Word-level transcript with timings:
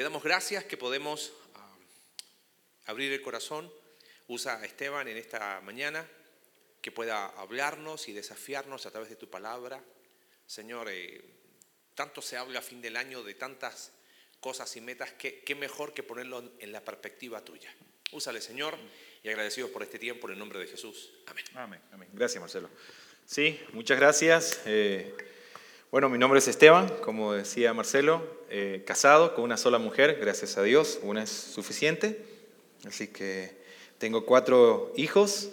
Te 0.00 0.04
damos 0.04 0.22
gracias 0.22 0.64
que 0.64 0.78
podemos 0.78 1.30
ah, 1.56 1.76
abrir 2.86 3.12
el 3.12 3.20
corazón. 3.20 3.70
Usa 4.28 4.58
a 4.58 4.64
Esteban 4.64 5.06
en 5.08 5.18
esta 5.18 5.60
mañana, 5.60 6.08
que 6.80 6.90
pueda 6.90 7.26
hablarnos 7.26 8.08
y 8.08 8.14
desafiarnos 8.14 8.86
a 8.86 8.90
través 8.90 9.10
de 9.10 9.16
tu 9.16 9.28
palabra. 9.28 9.84
Señor, 10.46 10.88
eh, 10.90 11.22
tanto 11.94 12.22
se 12.22 12.38
habla 12.38 12.60
a 12.60 12.62
fin 12.62 12.80
del 12.80 12.96
año 12.96 13.22
de 13.22 13.34
tantas 13.34 13.92
cosas 14.40 14.74
y 14.74 14.80
metas, 14.80 15.12
que 15.12 15.40
qué 15.40 15.54
mejor 15.54 15.92
que 15.92 16.02
ponerlo 16.02 16.50
en 16.58 16.72
la 16.72 16.82
perspectiva 16.82 17.44
tuya. 17.44 17.70
Úsale, 18.12 18.40
Señor, 18.40 18.78
y 19.22 19.28
agradecidos 19.28 19.70
por 19.70 19.82
este 19.82 19.98
tiempo 19.98 20.28
en 20.28 20.32
el 20.32 20.38
nombre 20.38 20.60
de 20.60 20.66
Jesús. 20.66 21.10
Amén. 21.26 21.44
Amén. 21.52 21.80
Amén. 21.92 22.08
Gracias, 22.14 22.40
Marcelo. 22.40 22.70
Sí, 23.26 23.60
muchas 23.74 23.98
gracias. 23.98 24.62
Eh, 24.64 25.14
bueno, 25.90 26.08
mi 26.08 26.18
nombre 26.18 26.38
es 26.38 26.48
Esteban, 26.48 26.88
como 27.02 27.32
decía 27.32 27.74
Marcelo, 27.74 28.22
eh, 28.48 28.82
casado 28.86 29.34
con 29.34 29.44
una 29.44 29.56
sola 29.56 29.78
mujer, 29.78 30.18
gracias 30.20 30.56
a 30.56 30.62
Dios, 30.62 31.00
una 31.02 31.22
es 31.22 31.30
suficiente. 31.30 32.24
Así 32.86 33.08
que 33.08 33.56
tengo 33.98 34.24
cuatro 34.24 34.92
hijos, 34.96 35.50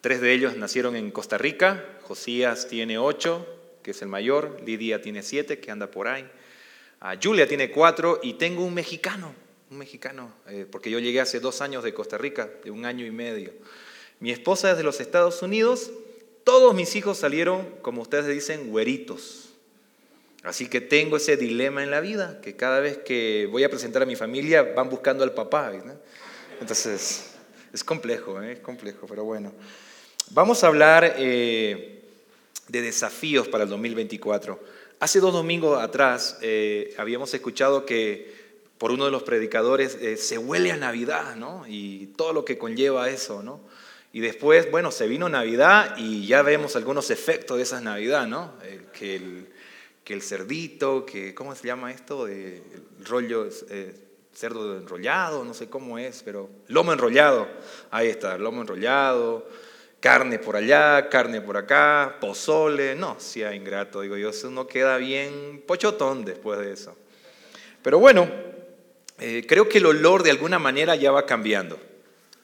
tres 0.00 0.20
de 0.20 0.32
ellos 0.32 0.56
nacieron 0.56 0.96
en 0.96 1.10
Costa 1.10 1.38
Rica, 1.38 1.84
Josías 2.02 2.68
tiene 2.68 2.98
ocho, 2.98 3.46
que 3.82 3.90
es 3.90 4.02
el 4.02 4.08
mayor, 4.08 4.60
Lidia 4.64 5.02
tiene 5.02 5.22
siete, 5.22 5.58
que 5.58 5.70
anda 5.70 5.90
por 5.90 6.08
ahí, 6.08 6.28
a 7.00 7.16
Julia 7.22 7.48
tiene 7.48 7.70
cuatro 7.70 8.20
y 8.22 8.34
tengo 8.34 8.64
un 8.64 8.74
mexicano, 8.74 9.34
un 9.70 9.78
mexicano, 9.78 10.32
eh, 10.46 10.66
porque 10.70 10.90
yo 10.90 10.98
llegué 11.00 11.20
hace 11.20 11.40
dos 11.40 11.60
años 11.60 11.84
de 11.84 11.92
Costa 11.92 12.16
Rica, 12.16 12.48
de 12.62 12.70
un 12.70 12.86
año 12.86 13.04
y 13.04 13.10
medio. 13.10 13.52
Mi 14.20 14.30
esposa 14.30 14.70
es 14.70 14.76
de 14.76 14.84
los 14.84 15.00
Estados 15.00 15.42
Unidos 15.42 15.90
todos 16.44 16.74
mis 16.74 16.94
hijos 16.94 17.18
salieron, 17.18 17.66
como 17.80 18.02
ustedes 18.02 18.26
dicen, 18.26 18.68
güeritos. 18.68 19.53
Así 20.44 20.68
que 20.68 20.82
tengo 20.82 21.16
ese 21.16 21.38
dilema 21.38 21.82
en 21.82 21.90
la 21.90 22.00
vida, 22.00 22.38
que 22.42 22.54
cada 22.54 22.78
vez 22.78 22.98
que 22.98 23.48
voy 23.50 23.64
a 23.64 23.70
presentar 23.70 24.02
a 24.02 24.06
mi 24.06 24.14
familia 24.14 24.62
van 24.62 24.90
buscando 24.90 25.24
al 25.24 25.32
papá. 25.32 25.72
Entonces, 26.60 27.30
es 27.72 27.82
complejo, 27.82 28.42
¿eh? 28.42 28.52
es 28.52 28.60
complejo, 28.60 29.06
pero 29.08 29.24
bueno. 29.24 29.52
Vamos 30.32 30.62
a 30.62 30.66
hablar 30.66 31.14
eh, 31.16 32.02
de 32.68 32.82
desafíos 32.82 33.48
para 33.48 33.64
el 33.64 33.70
2024. 33.70 34.60
Hace 35.00 35.18
dos 35.20 35.32
domingos 35.32 35.82
atrás 35.82 36.36
eh, 36.42 36.94
habíamos 36.98 37.32
escuchado 37.32 37.86
que 37.86 38.44
por 38.76 38.90
uno 38.90 39.06
de 39.06 39.10
los 39.10 39.22
predicadores 39.22 39.96
se 40.20 40.36
huele 40.36 40.72
a 40.72 40.76
Navidad, 40.76 41.36
¿no? 41.36 41.64
Y 41.66 42.08
todo 42.18 42.34
lo 42.34 42.44
que 42.44 42.58
conlleva 42.58 43.08
eso, 43.08 43.42
¿no? 43.42 43.60
Y 44.12 44.20
después, 44.20 44.70
bueno, 44.70 44.90
se 44.90 45.08
vino 45.08 45.28
Navidad 45.28 45.96
y 45.96 46.26
ya 46.26 46.42
vemos 46.42 46.76
algunos 46.76 47.10
efectos 47.10 47.56
de 47.56 47.62
esa 47.62 47.80
Navidad, 47.80 48.26
¿no? 48.26 48.52
que, 48.92 49.16
el, 49.16 49.48
que, 50.04 50.14
el, 50.14 50.22
cerdito, 50.22 51.04
que, 51.04 51.34
¿cómo 51.34 51.54
se 51.54 51.66
llama 51.66 51.90
esto? 51.90 52.28
el 52.28 52.62
rollo, 53.04 53.48
eh, 53.70 53.94
cerdo 54.34 54.76
enrollado, 54.76 55.44
no 55.44 55.54
sé 55.54 55.68
cómo 55.68 55.98
es, 55.98 56.22
pero 56.22 56.50
lomo 56.68 56.92
enrollado, 56.92 57.48
ahí 57.90 58.08
está, 58.08 58.36
lomo 58.36 58.60
enrollado, 58.60 59.48
carne 60.00 60.38
por 60.38 60.56
allá, 60.56 61.08
carne 61.08 61.40
por 61.40 61.56
acá, 61.56 62.18
pozole, 62.20 62.94
no, 62.94 63.18
sea 63.18 63.54
ingrato, 63.54 64.02
digo 64.02 64.16
yo, 64.16 64.30
uno 64.44 64.66
queda 64.66 64.98
bien 64.98 65.62
pochotón 65.66 66.24
después 66.24 66.58
de 66.58 66.72
eso. 66.72 66.96
Pero 67.82 67.98
bueno, 67.98 68.28
eh, 69.18 69.44
creo 69.48 69.68
que 69.68 69.78
el 69.78 69.86
olor 69.86 70.22
de 70.22 70.30
alguna 70.30 70.58
manera 70.58 70.96
ya 70.96 71.12
va 71.12 71.24
cambiando. 71.24 71.78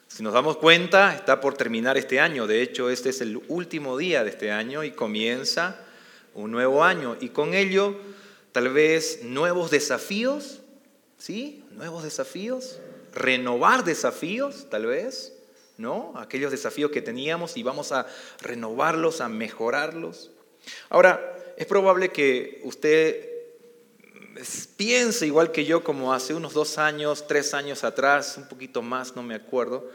Si 0.06 0.22
nos 0.22 0.32
damos 0.32 0.56
cuenta, 0.56 1.14
está 1.14 1.40
por 1.40 1.54
terminar 1.54 1.96
este 1.96 2.20
año. 2.20 2.46
De 2.46 2.62
hecho, 2.62 2.90
este 2.90 3.10
es 3.10 3.20
el 3.20 3.40
último 3.48 3.96
día 3.96 4.24
de 4.24 4.30
este 4.30 4.50
año 4.50 4.82
y 4.84 4.90
comienza 4.90 5.86
un 6.34 6.50
nuevo 6.50 6.84
año. 6.84 7.16
Y 7.20 7.30
con 7.30 7.54
ello, 7.54 7.96
tal 8.52 8.68
vez 8.70 9.20
nuevos 9.22 9.70
desafíos, 9.70 10.60
¿sí? 11.18 11.64
Nuevos 11.72 12.02
desafíos. 12.02 12.78
Renovar 13.12 13.84
desafíos, 13.84 14.68
tal 14.70 14.86
vez, 14.86 15.32
¿no? 15.76 16.12
Aquellos 16.16 16.50
desafíos 16.50 16.90
que 16.90 17.02
teníamos 17.02 17.56
y 17.56 17.62
vamos 17.62 17.92
a 17.92 18.06
renovarlos, 18.40 19.20
a 19.20 19.28
mejorarlos. 19.28 20.30
Ahora, 20.88 21.36
es 21.56 21.66
probable 21.66 22.10
que 22.10 22.60
usted 22.64 23.30
piense 24.76 25.26
igual 25.26 25.52
que 25.52 25.64
yo 25.64 25.82
como 25.82 26.14
hace 26.14 26.34
unos 26.34 26.54
dos 26.54 26.78
años, 26.78 27.26
tres 27.26 27.54
años 27.54 27.84
atrás, 27.84 28.36
un 28.36 28.48
poquito 28.48 28.82
más, 28.82 29.16
no 29.16 29.22
me 29.22 29.34
acuerdo, 29.34 29.90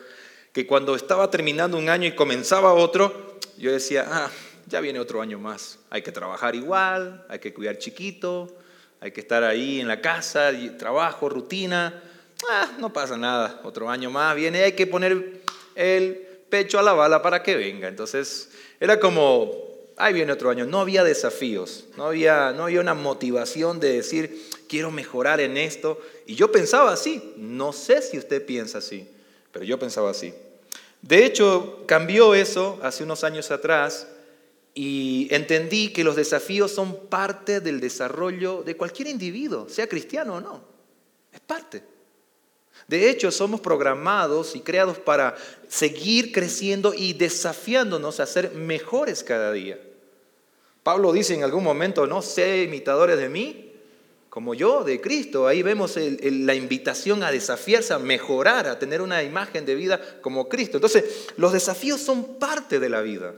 que 0.53 0.67
cuando 0.67 0.95
estaba 0.95 1.29
terminando 1.31 1.77
un 1.77 1.89
año 1.89 2.07
y 2.07 2.15
comenzaba 2.15 2.73
otro, 2.73 3.39
yo 3.57 3.71
decía, 3.71 4.05
ah, 4.07 4.29
ya 4.67 4.79
viene 4.81 4.99
otro 4.99 5.21
año 5.21 5.39
más, 5.39 5.79
hay 5.89 6.01
que 6.01 6.11
trabajar 6.11 6.55
igual, 6.55 7.25
hay 7.29 7.39
que 7.39 7.53
cuidar 7.53 7.77
chiquito, 7.77 8.55
hay 8.99 9.11
que 9.11 9.21
estar 9.21 9.43
ahí 9.43 9.79
en 9.79 9.87
la 9.87 10.01
casa, 10.01 10.51
trabajo, 10.77 11.29
rutina, 11.29 12.01
ah, 12.49 12.71
no 12.79 12.91
pasa 12.91 13.17
nada, 13.17 13.61
otro 13.63 13.89
año 13.89 14.09
más 14.09 14.35
viene, 14.35 14.63
hay 14.63 14.73
que 14.73 14.87
poner 14.87 15.41
el 15.75 16.27
pecho 16.49 16.79
a 16.79 16.83
la 16.83 16.93
bala 16.93 17.21
para 17.21 17.43
que 17.43 17.55
venga. 17.55 17.87
Entonces, 17.87 18.49
era 18.79 18.99
como 18.99 19.65
ahí 19.97 20.13
viene 20.13 20.31
otro 20.31 20.49
año. 20.49 20.65
No 20.65 20.79
había 20.79 21.03
desafíos, 21.03 21.85
no 21.97 22.05
había, 22.05 22.51
no 22.51 22.65
había 22.65 22.79
una 22.81 22.93
motivación 22.93 23.79
de 23.79 23.93
decir, 23.93 24.49
quiero 24.67 24.91
mejorar 24.91 25.39
en 25.39 25.57
esto. 25.57 25.99
Y 26.25 26.35
yo 26.35 26.51
pensaba 26.51 26.91
así, 26.93 27.33
no 27.37 27.73
sé 27.73 28.01
si 28.01 28.17
usted 28.17 28.45
piensa 28.45 28.79
así, 28.79 29.07
pero 29.51 29.65
yo 29.65 29.79
pensaba 29.79 30.11
así. 30.11 30.33
De 31.01 31.25
hecho, 31.25 31.83
cambió 31.85 32.33
eso 32.33 32.79
hace 32.81 33.03
unos 33.03 33.23
años 33.23 33.51
atrás 33.51 34.07
y 34.77 35.29
entendí 35.31 35.93
que 35.93 36.03
los 36.03 36.17
desafíos 36.17 36.69
son 36.69 37.07
parte 37.07 37.61
del 37.61 37.79
desarrollo 37.79 38.61
de 38.61 38.75
cualquier 38.75 39.07
individuo, 39.07 39.69
sea 39.69 39.87
cristiano 39.87 40.35
o 40.35 40.41
no. 40.41 40.61
Es 41.31 41.39
parte. 41.39 41.81
De 42.85 43.09
hecho, 43.09 43.31
somos 43.31 43.61
programados 43.61 44.53
y 44.53 44.59
creados 44.59 44.99
para 44.99 45.35
seguir 45.69 46.33
creciendo 46.33 46.93
y 46.93 47.13
desafiándonos 47.13 48.19
a 48.19 48.25
ser 48.25 48.51
mejores 48.51 49.23
cada 49.23 49.53
día. 49.53 49.79
Pablo 50.83 51.13
dice 51.13 51.33
en 51.33 51.45
algún 51.45 51.63
momento, 51.63 52.05
no 52.05 52.21
sé 52.21 52.63
imitadores 52.63 53.17
de 53.17 53.29
mí, 53.29 53.73
como 54.29 54.53
yo, 54.53 54.83
de 54.83 54.99
Cristo. 54.99 55.47
Ahí 55.47 55.63
vemos 55.63 55.95
la 55.95 56.53
invitación 56.53 57.23
a 57.23 57.31
desafiarse, 57.31 57.93
a 57.93 57.99
mejorar, 57.99 58.67
a 58.67 58.77
tener 58.77 59.01
una 59.01 59.23
imagen 59.23 59.65
de 59.65 59.73
vida 59.73 60.19
como 60.19 60.49
Cristo. 60.49 60.77
Entonces, 60.77 61.29
los 61.37 61.53
desafíos 61.53 62.01
son 62.01 62.37
parte 62.37 62.81
de 62.81 62.89
la 62.89 62.99
vida. 63.01 63.33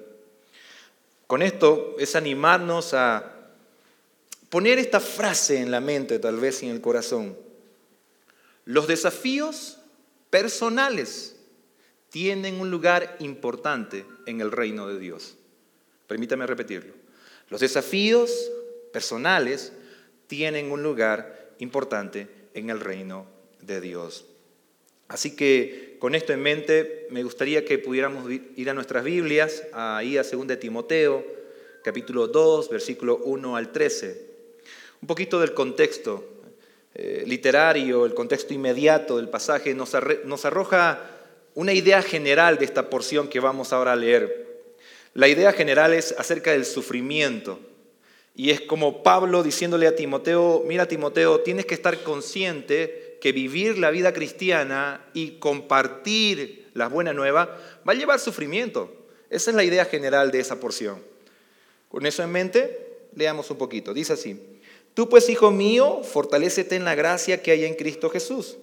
Con 1.28 1.42
esto 1.42 1.96
es 2.00 2.16
animarnos 2.16 2.94
a 2.94 3.34
poner 4.50 4.80
esta 4.80 5.02
frase 5.02 5.60
en 5.60 5.72
la 5.72 5.82
mente, 5.82 6.20
tal 6.20 6.38
vez 6.40 6.64
en 6.64 6.70
el 6.70 6.82
corazón. 6.82 7.38
Los 8.64 8.88
desafíos 8.88 9.78
personales 10.30 11.36
tienen 12.10 12.60
un 12.60 12.72
lugar 12.72 13.18
importante 13.20 14.06
en 14.26 14.40
el 14.40 14.52
reino 14.52 14.88
de 14.88 15.00
Dios. 15.00 15.36
Permítame 16.08 16.48
repetirlo. 16.48 16.94
Los 17.50 17.62
desafíos 17.62 18.32
personales 18.94 19.74
tienen 20.28 20.72
un 20.72 20.84
lugar 20.84 21.52
importante 21.60 22.30
en 22.54 22.70
el 22.70 22.80
reino 22.80 23.26
de 23.62 23.82
Dios. 23.82 24.26
Así 25.08 25.36
que 25.36 25.98
con 26.00 26.16
esto 26.16 26.34
en 26.34 26.42
mente 26.42 27.08
me 27.10 27.24
gustaría 27.24 27.64
que 27.64 27.80
pudiéramos 27.80 28.30
ir 28.30 28.70
a 28.70 28.74
nuestras 28.74 29.04
Biblias, 29.04 29.64
ahí 29.74 30.18
a 30.18 30.24
2 30.24 30.60
Timoteo, 30.60 31.26
capítulo 31.84 32.28
2, 32.28 32.70
versículo 32.70 33.18
1 33.24 33.56
al 33.56 33.72
13. 33.72 34.28
Un 35.02 35.08
poquito 35.08 35.40
del 35.40 35.54
contexto 35.54 36.24
eh, 36.94 37.24
literario, 37.26 38.06
el 38.06 38.14
contexto 38.14 38.54
inmediato 38.54 39.18
del 39.18 39.30
pasaje, 39.30 39.74
nos, 39.74 39.96
nos 40.26 40.46
arroja 40.46 41.00
una 41.56 41.74
idea 41.74 42.02
general 42.02 42.58
de 42.58 42.66
esta 42.66 42.90
porción 42.90 43.30
que 43.30 43.40
vamos 43.40 43.72
ahora 43.72 43.94
a 43.94 43.96
leer. 43.96 44.48
La 45.14 45.28
idea 45.28 45.54
general 45.54 45.94
es 45.94 46.14
acerca 46.18 46.52
del 46.52 46.66
sufrimiento. 46.66 47.60
Y 48.36 48.52
es 48.52 48.62
como 48.62 49.02
Pablo 49.02 49.42
diciéndole 49.42 49.88
a 49.88 49.96
Timoteo, 49.96 50.64
mira 50.68 50.88
Timoteo, 50.88 51.40
tienes 51.40 51.66
que 51.66 51.74
estar 51.74 52.04
consciente 52.04 53.07
que 53.20 53.32
vivir 53.32 53.78
la 53.78 53.92
vida 53.92 54.14
cristiana 54.14 55.06
y 55.14 55.40
compartir 55.40 56.70
las 56.74 56.92
buenas 56.92 57.16
nuevas 57.16 57.50
va 57.88 57.94
a 57.94 57.96
llevar 57.96 58.20
sufrimiento. 58.20 58.92
Esa 59.30 59.52
es 59.52 59.56
la 59.56 59.64
idea 59.64 59.86
general 59.86 60.32
de 60.32 60.40
esa 60.40 60.60
porción. 60.60 61.02
Con 61.90 62.06
eso 62.06 62.24
en 62.24 62.32
mente, 62.32 62.88
leamos 63.16 63.50
un 63.50 63.58
poquito. 63.58 63.94
Dice 63.94 64.14
así, 64.14 64.40
Tú 64.98 65.10
pues, 65.10 65.30
hijo 65.30 65.52
mío, 65.52 66.02
fortalécete 66.04 66.76
en 66.76 66.84
la 66.84 66.96
gracia 66.96 67.44
que 67.44 67.52
hay 67.52 67.66
en 67.66 67.76
Cristo 67.76 68.10
Jesús. 68.10 68.58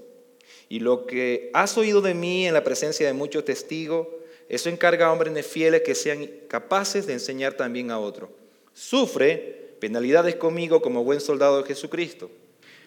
Y 0.68 0.80
lo 0.80 1.06
que 1.06 1.48
has 1.54 1.78
oído 1.78 2.00
de 2.00 2.14
mí 2.14 2.48
en 2.48 2.54
la 2.54 2.64
presencia 2.64 3.06
de 3.06 3.12
muchos 3.12 3.44
testigos, 3.44 4.08
eso 4.48 4.68
encarga 4.68 5.06
a 5.06 5.12
hombres 5.12 5.46
fieles 5.46 5.82
que 5.82 5.94
sean 5.94 6.26
capaces 6.48 7.06
de 7.06 7.12
enseñar 7.12 7.54
también 7.54 7.92
a 7.92 8.00
otros. 8.00 8.30
Sufre 8.72 9.76
penalidades 9.78 10.34
conmigo 10.34 10.82
como 10.82 11.04
buen 11.04 11.20
soldado 11.20 11.62
de 11.62 11.68
Jesucristo. 11.68 12.28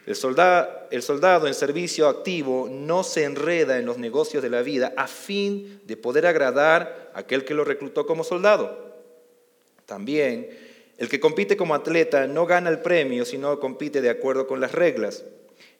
El 0.07 0.15
soldado, 0.15 1.47
en 1.47 1.53
servicio 1.53 2.07
activo 2.07 2.69
no 2.71 3.03
se 3.03 3.25
enreda 3.25 3.77
en 3.77 3.85
los 3.85 3.97
negocios 3.97 4.41
de 4.41 4.49
la 4.49 4.61
vida 4.61 4.93
a 4.95 5.05
fin 5.05 5.81
de 5.83 5.97
poder 5.97 6.25
agradar 6.25 7.11
a 7.13 7.19
aquel 7.19 7.43
que 7.43 7.53
lo 7.53 7.65
reclutó 7.65 8.07
como 8.07 8.23
soldado. 8.23 8.95
También 9.85 10.47
el 10.97 11.09
que 11.09 11.19
compite 11.19 11.57
como 11.57 11.75
atleta 11.75 12.25
no 12.25 12.45
gana 12.45 12.69
el 12.69 12.79
premio, 12.79 13.25
sino 13.25 13.59
compite 13.59 13.99
de 13.99 14.09
acuerdo 14.09 14.47
con 14.47 14.61
las 14.61 14.71
reglas. 14.71 15.25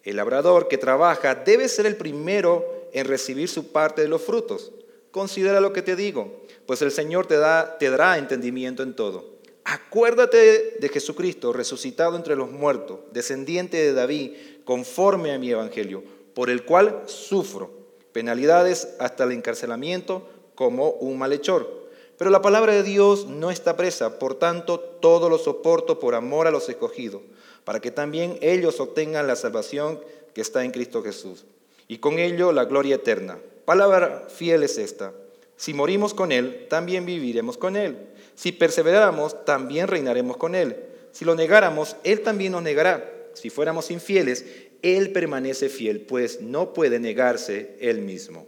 El 0.03 0.17
labrador 0.17 0.67
que 0.67 0.77
trabaja 0.77 1.33
debe 1.33 1.69
ser 1.69 1.85
el 1.85 1.95
primero 1.95 2.89
en 2.91 3.05
recibir 3.05 3.47
su 3.47 3.71
parte 3.71 4.01
de 4.01 4.09
los 4.09 4.21
frutos. 4.21 4.73
Considera 5.11 5.61
lo 5.61 5.71
que 5.71 5.81
te 5.81 5.95
digo, 5.95 6.43
pues 6.65 6.81
el 6.81 6.91
Señor 6.91 7.27
te 7.27 7.37
dará 7.37 8.17
entendimiento 8.17 8.83
en 8.83 8.93
todo. 8.93 9.36
Acuérdate 9.69 10.77
de 10.79 10.89
Jesucristo, 10.89 11.51
resucitado 11.51 12.15
entre 12.15 12.35
los 12.35 12.51
muertos, 12.51 12.99
descendiente 13.11 13.77
de 13.77 13.93
David, 13.93 14.31
conforme 14.63 15.33
a 15.33 15.39
mi 15.39 15.51
evangelio, 15.51 16.03
por 16.33 16.49
el 16.49 16.63
cual 16.63 17.03
sufro 17.05 17.71
penalidades 18.13 18.95
hasta 18.99 19.25
el 19.25 19.33
encarcelamiento 19.33 20.27
como 20.55 20.91
un 20.91 21.17
malhechor. 21.17 21.87
Pero 22.17 22.31
la 22.31 22.41
palabra 22.41 22.73
de 22.73 22.83
Dios 22.83 23.27
no 23.27 23.51
está 23.51 23.75
presa, 23.75 24.19
por 24.19 24.35
tanto 24.35 24.79
todo 24.79 25.29
lo 25.29 25.37
soporto 25.37 25.99
por 25.99 26.15
amor 26.15 26.47
a 26.47 26.51
los 26.51 26.69
escogidos 26.69 27.21
para 27.67 27.81
que 27.81 27.91
también 27.91 28.37
ellos 28.39 28.79
obtengan 28.79 29.27
la 29.27 29.35
salvación 29.35 29.99
que 30.33 30.39
está 30.39 30.63
en 30.63 30.71
Cristo 30.71 31.03
Jesús, 31.03 31.43
y 31.89 31.97
con 31.97 32.17
ello 32.17 32.53
la 32.53 32.63
gloria 32.63 32.95
eterna. 32.95 33.39
Palabra 33.65 34.27
fiel 34.29 34.63
es 34.63 34.77
esta. 34.77 35.11
Si 35.57 35.73
morimos 35.73 36.13
con 36.13 36.31
Él, 36.31 36.67
también 36.69 37.05
viviremos 37.05 37.57
con 37.57 37.75
Él. 37.75 37.97
Si 38.37 38.51
perseveráramos, 38.51 39.45
también 39.45 39.87
reinaremos 39.87 40.37
con 40.37 40.53
Él. 40.53 40.75
Si 41.11 41.25
lo 41.25 41.33
negáramos, 41.33 41.95
Él 42.03 42.21
también 42.21 42.51
nos 42.51 42.61
negará. 42.61 43.03
Si 43.33 43.49
fuéramos 43.49 43.89
infieles, 43.89 44.45
Él 44.83 45.11
permanece 45.11 45.69
fiel, 45.69 46.01
pues 46.01 46.39
no 46.39 46.71
puede 46.71 46.99
negarse 46.99 47.75
Él 47.81 48.01
mismo. 48.01 48.45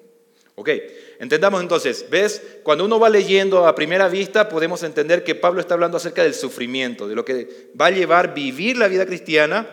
Ok, 0.54 0.70
entendamos 1.18 1.62
entonces, 1.62 2.06
¿ves? 2.12 2.40
Cuando 2.62 2.86
uno 2.86 3.00
va 3.00 3.10
leyendo 3.10 3.66
a 3.66 3.74
primera 3.74 4.08
vista, 4.10 4.48
podemos 4.48 4.84
entender 4.84 5.24
que 5.24 5.34
Pablo 5.34 5.60
está 5.60 5.74
hablando 5.74 5.98
acerca 5.98 6.22
del 6.22 6.36
sufrimiento, 6.36 7.08
de 7.08 7.16
lo 7.16 7.26
que 7.26 7.72
va 7.80 7.88
a 7.88 7.92
llevar 7.92 8.36
vivir 8.36 8.78
la 8.78 8.90
vida 8.90 9.08
cristiana 9.08 9.68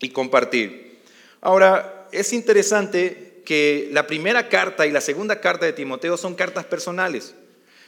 y 0.00 0.08
compartir. 0.08 1.00
Ahora, 1.42 2.08
es 2.12 2.32
interesante 2.32 3.42
que 3.44 3.90
la 3.92 4.06
primera 4.06 4.48
carta 4.48 4.86
y 4.86 4.90
la 4.90 5.02
segunda 5.02 5.38
carta 5.38 5.66
de 5.66 5.74
Timoteo 5.74 6.16
son 6.16 6.34
cartas 6.34 6.64
personales, 6.64 7.34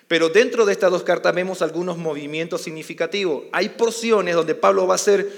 pero 0.08 0.28
dentro 0.28 0.64
de 0.64 0.72
estas 0.72 0.90
dos 0.90 1.02
cartas 1.02 1.34
vemos 1.34 1.62
algunos 1.62 1.98
movimientos 1.98 2.62
significativos. 2.62 3.44
Hay 3.52 3.70
porciones 3.70 4.34
donde 4.36 4.54
Pablo 4.54 4.86
va 4.86 4.94
a 4.94 4.98
ser 4.98 5.30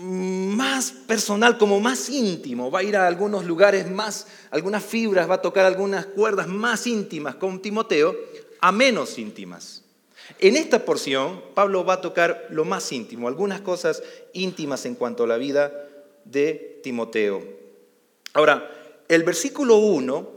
más 0.00 0.92
personal, 0.92 1.58
como 1.58 1.80
más 1.80 2.08
íntimo. 2.08 2.70
Va 2.70 2.80
a 2.80 2.82
ir 2.82 2.96
a 2.96 3.06
algunos 3.06 3.44
lugares 3.44 3.90
más, 3.90 4.26
algunas 4.50 4.82
fibras, 4.82 5.28
va 5.28 5.34
a 5.34 5.42
tocar 5.42 5.66
algunas 5.66 6.06
cuerdas 6.06 6.48
más 6.48 6.86
íntimas 6.86 7.34
con 7.34 7.60
Timoteo, 7.60 8.16
a 8.60 8.72
menos 8.72 9.18
íntimas. 9.18 9.84
En 10.38 10.56
esta 10.56 10.84
porción, 10.84 11.42
Pablo 11.54 11.84
va 11.84 11.94
a 11.94 12.00
tocar 12.00 12.46
lo 12.50 12.64
más 12.64 12.90
íntimo, 12.92 13.28
algunas 13.28 13.60
cosas 13.60 14.02
íntimas 14.32 14.86
en 14.86 14.94
cuanto 14.94 15.24
a 15.24 15.26
la 15.26 15.36
vida 15.36 15.72
de 16.24 16.80
Timoteo. 16.82 17.42
Ahora, 18.32 18.70
el 19.08 19.22
versículo 19.22 19.76
1 19.76 20.35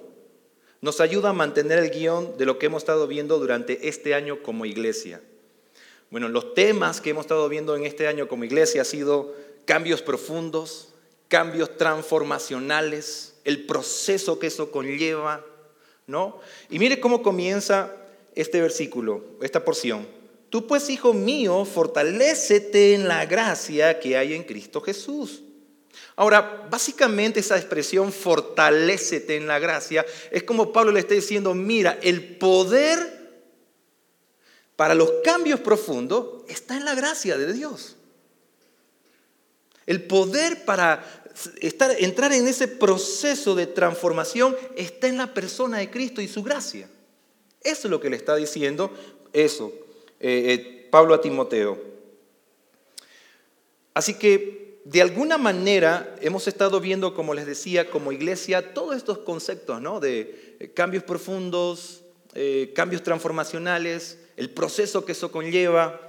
nos 0.82 1.02
ayuda 1.02 1.30
a 1.30 1.34
mantener 1.34 1.80
el 1.80 1.90
guion 1.90 2.38
de 2.38 2.46
lo 2.46 2.58
que 2.58 2.68
hemos 2.68 2.84
estado 2.84 3.08
viendo 3.08 3.40
durante 3.40 3.90
este 3.90 4.14
año 4.14 4.42
como 4.42 4.66
iglesia. 4.66 5.22
Bueno, 6.10 6.30
los 6.30 6.54
temas 6.54 7.02
que 7.02 7.12
hemos 7.12 7.26
estado 7.26 7.48
viendo 7.50 7.76
en 7.76 7.86
este 7.86 8.08
año 8.08 8.28
como 8.28 8.44
iglesia 8.44 8.82
ha 8.82 8.86
sido 8.86 9.36
cambios 9.66 10.02
profundos, 10.02 10.90
cambios 11.28 11.78
transformacionales, 11.78 13.36
el 13.44 13.66
proceso 13.66 14.40
que 14.40 14.48
eso 14.48 14.72
conlleva, 14.72 15.46
¿no? 16.08 16.40
Y 16.70 16.80
mire 16.80 17.00
cómo 17.00 17.22
comienza 17.22 17.96
este 18.34 18.62
versículo, 18.62 19.24
esta 19.42 19.64
porción. 19.64 20.08
Tú 20.50 20.66
pues, 20.66 20.90
hijo 20.90 21.14
mío, 21.14 21.64
fortalécete 21.66 22.96
en 22.96 23.08
la 23.08 23.26
gracia 23.26 24.00
que 24.00 24.18
hay 24.18 24.34
en 24.34 24.44
Cristo 24.44 24.82
Jesús. 24.82 25.44
Ahora, 26.16 26.68
básicamente 26.70 27.40
esa 27.40 27.58
expresión 27.58 28.12
fortalécete 28.12 29.36
en 29.36 29.48
la 29.48 29.60
gracia 29.60 30.06
es 30.32 30.44
como 30.44 30.72
Pablo 30.72 30.92
le 30.92 31.00
está 31.00 31.14
diciendo, 31.14 31.54
mira, 31.54 31.98
el 32.02 32.38
poder 32.38 33.20
para 34.76 34.96
los 34.96 35.12
cambios 35.24 35.60
profundos 35.60 36.44
está 36.48 36.78
en 36.78 36.86
la 36.86 36.96
gracia 36.96 37.38
de 37.38 37.52
Dios. 37.54 37.96
El 39.86 40.04
poder 40.04 40.66
para 40.66 41.04
entrar 42.00 42.32
en 42.34 42.48
ese 42.48 42.68
proceso 42.68 43.56
de 43.56 43.66
transformación 43.66 44.56
está 44.76 45.08
en 45.08 45.18
la 45.18 45.34
persona 45.34 45.80
de 45.80 45.90
Cristo 45.90 46.22
y 46.22 46.28
su 46.28 46.44
gracia. 46.44 46.90
Eso 47.62 47.88
es 47.88 47.92
lo 47.92 48.00
que 48.00 48.10
le 48.10 48.16
está 48.16 48.36
diciendo 48.36 48.94
eso 49.34 49.72
eh, 50.20 50.54
eh, 50.54 50.88
Pablo 50.90 51.14
a 51.14 51.22
Timoteo. 51.22 51.82
Así 53.94 54.14
que 54.14 54.59
de 54.86 55.02
alguna 55.02 55.38
manera 55.38 56.16
hemos 56.22 56.48
estado 56.48 56.80
viendo, 56.80 57.14
como 57.14 57.34
les 57.34 57.46
decía, 57.46 57.90
como 57.90 58.12
iglesia, 58.12 58.74
todos 58.74 58.96
estos 58.96 59.20
conceptos 59.20 59.82
¿no? 59.82 60.00
de 60.00 60.56
eh, 60.60 60.72
cambios 60.74 61.04
profundos, 61.04 62.04
cambios 62.76 63.02
transformacionales, 63.02 64.20
el 64.38 64.52
proceso 64.52 65.04
que 65.04 65.14
eso 65.14 65.32
conlleva. 65.32 66.00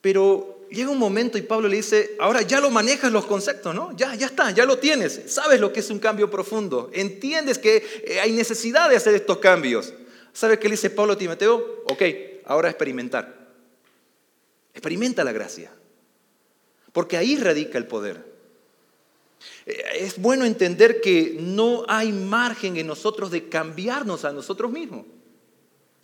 Pero 0.00 0.62
llega 0.72 0.90
un 0.90 0.98
momento 0.98 1.38
y 1.38 1.42
Pablo 1.42 1.68
le 1.68 1.76
dice, 1.76 2.16
ahora 2.18 2.42
ya 2.42 2.60
lo 2.60 2.70
manejas 2.70 3.12
los 3.12 3.26
conceptos, 3.26 3.74
¿no? 3.74 3.94
Ya, 3.96 4.14
ya 4.14 4.26
está, 4.26 4.50
ya 4.50 4.64
lo 4.64 4.78
tienes. 4.78 5.20
Sabes 5.26 5.60
lo 5.60 5.72
que 5.72 5.80
es 5.80 5.90
un 5.90 5.98
cambio 5.98 6.30
profundo. 6.30 6.90
Entiendes 6.92 7.58
que 7.58 7.84
eh, 8.04 8.20
hay 8.20 8.32
necesidad 8.32 8.88
de 8.90 8.96
hacer 8.96 9.14
estos 9.14 9.38
cambios. 9.38 9.92
¿Sabes 10.32 10.58
qué 10.58 10.68
le 10.68 10.72
dice 10.72 10.90
Pablo 10.90 11.12
a 11.12 11.18
Timoteo? 11.18 11.84
Ok, 11.86 12.02
ahora 12.46 12.70
experimentar. 12.70 13.52
Experimenta 14.72 15.22
la 15.22 15.32
gracia. 15.32 15.70
Porque 16.92 17.16
ahí 17.16 17.36
radica 17.36 17.78
el 17.78 17.86
poder. 17.86 18.32
Eh, 19.66 19.82
es 20.00 20.18
bueno 20.20 20.44
entender 20.44 21.00
que 21.00 21.36
no 21.40 21.84
hay 21.88 22.12
margen 22.12 22.76
en 22.76 22.86
nosotros 22.86 23.30
de 23.30 23.48
cambiarnos 23.48 24.24
a 24.24 24.32
nosotros 24.32 24.70
mismos. 24.70 25.06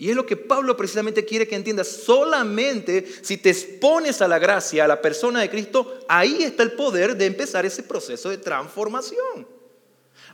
Y 0.00 0.11
es 0.11 0.17
lo 0.17 0.25
que 0.25 0.37
Pablo 0.37 0.76
precisamente 0.76 1.25
quiere 1.25 1.49
que 1.49 1.56
entiendas. 1.56 1.88
Solamente 1.88 3.05
si 3.23 3.37
te 3.37 3.50
expones 3.50 4.23
a 4.23 4.29
la 4.29 4.38
gracia, 4.38 4.85
a 4.85 4.88
la 4.88 5.02
persona 5.02 5.40
de 5.40 5.50
Cristo, 5.50 5.99
ahí 6.08 6.44
está 6.44 6.62
el 6.62 6.73
poder 6.73 7.17
de 7.17 7.26
empezar 7.26 7.67
ese 7.67 7.82
proceso 7.82 8.31
de 8.31 8.38
transformación. 8.38 9.46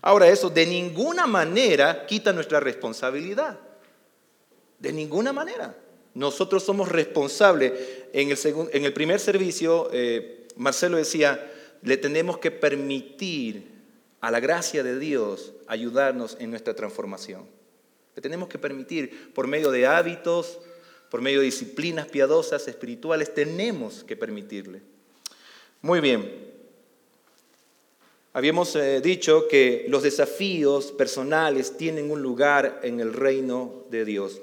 Ahora 0.03 0.29
eso 0.29 0.51
de 0.51 0.67
ninguna 0.67 1.27
manera 1.27 2.05
quita 2.05 2.35
nuestra 2.35 2.61
responsabilidad. 2.61 3.59
De 4.79 4.93
ninguna 4.93 5.33
manera. 5.33 5.75
Nosotros 6.13 6.63
somos 6.63 6.91
responsables. 6.91 7.73
En 8.13 8.31
el, 8.31 8.39
en 8.71 8.85
el 8.85 8.93
primer 8.93 9.19
servicio, 9.19 9.89
eh, 9.95 10.44
Marcelo 10.57 10.97
decía, 10.97 11.51
le 11.83 11.97
tenemos 11.97 12.39
que 12.39 12.51
permitir 12.51 13.75
a 14.21 14.31
la 14.31 14.41
gracia 14.41 14.83
de 14.83 14.99
Dios 14.99 15.53
ayudarnos 15.67 16.37
en 16.41 16.51
nuestra 16.51 16.75
transformación. 16.75 17.47
Le 18.17 18.23
tenemos 18.23 18.49
que 18.49 18.59
permitir 18.59 19.33
por 19.35 19.47
medio 19.47 19.71
de 19.71 19.87
hábitos, 19.87 20.61
por 21.11 21.21
medio 21.21 21.41
de 21.41 21.47
disciplinas 21.47 22.07
piadosas, 22.07 22.67
espirituales, 22.69 23.35
tenemos 23.35 24.05
que 24.05 24.17
permitirle. 24.17 24.81
Muy 25.83 26.01
bien. 26.01 26.55
Habíamos 28.33 28.75
eh, 28.75 29.01
dicho 29.01 29.47
que 29.47 29.85
los 29.89 30.03
desafíos 30.03 30.91
personales 30.91 31.77
tienen 31.77 32.11
un 32.11 32.21
lugar 32.21 32.81
en 32.83 33.01
el 33.01 33.13
reino 33.13 33.85
de 33.91 34.05
Dios. 34.05 34.41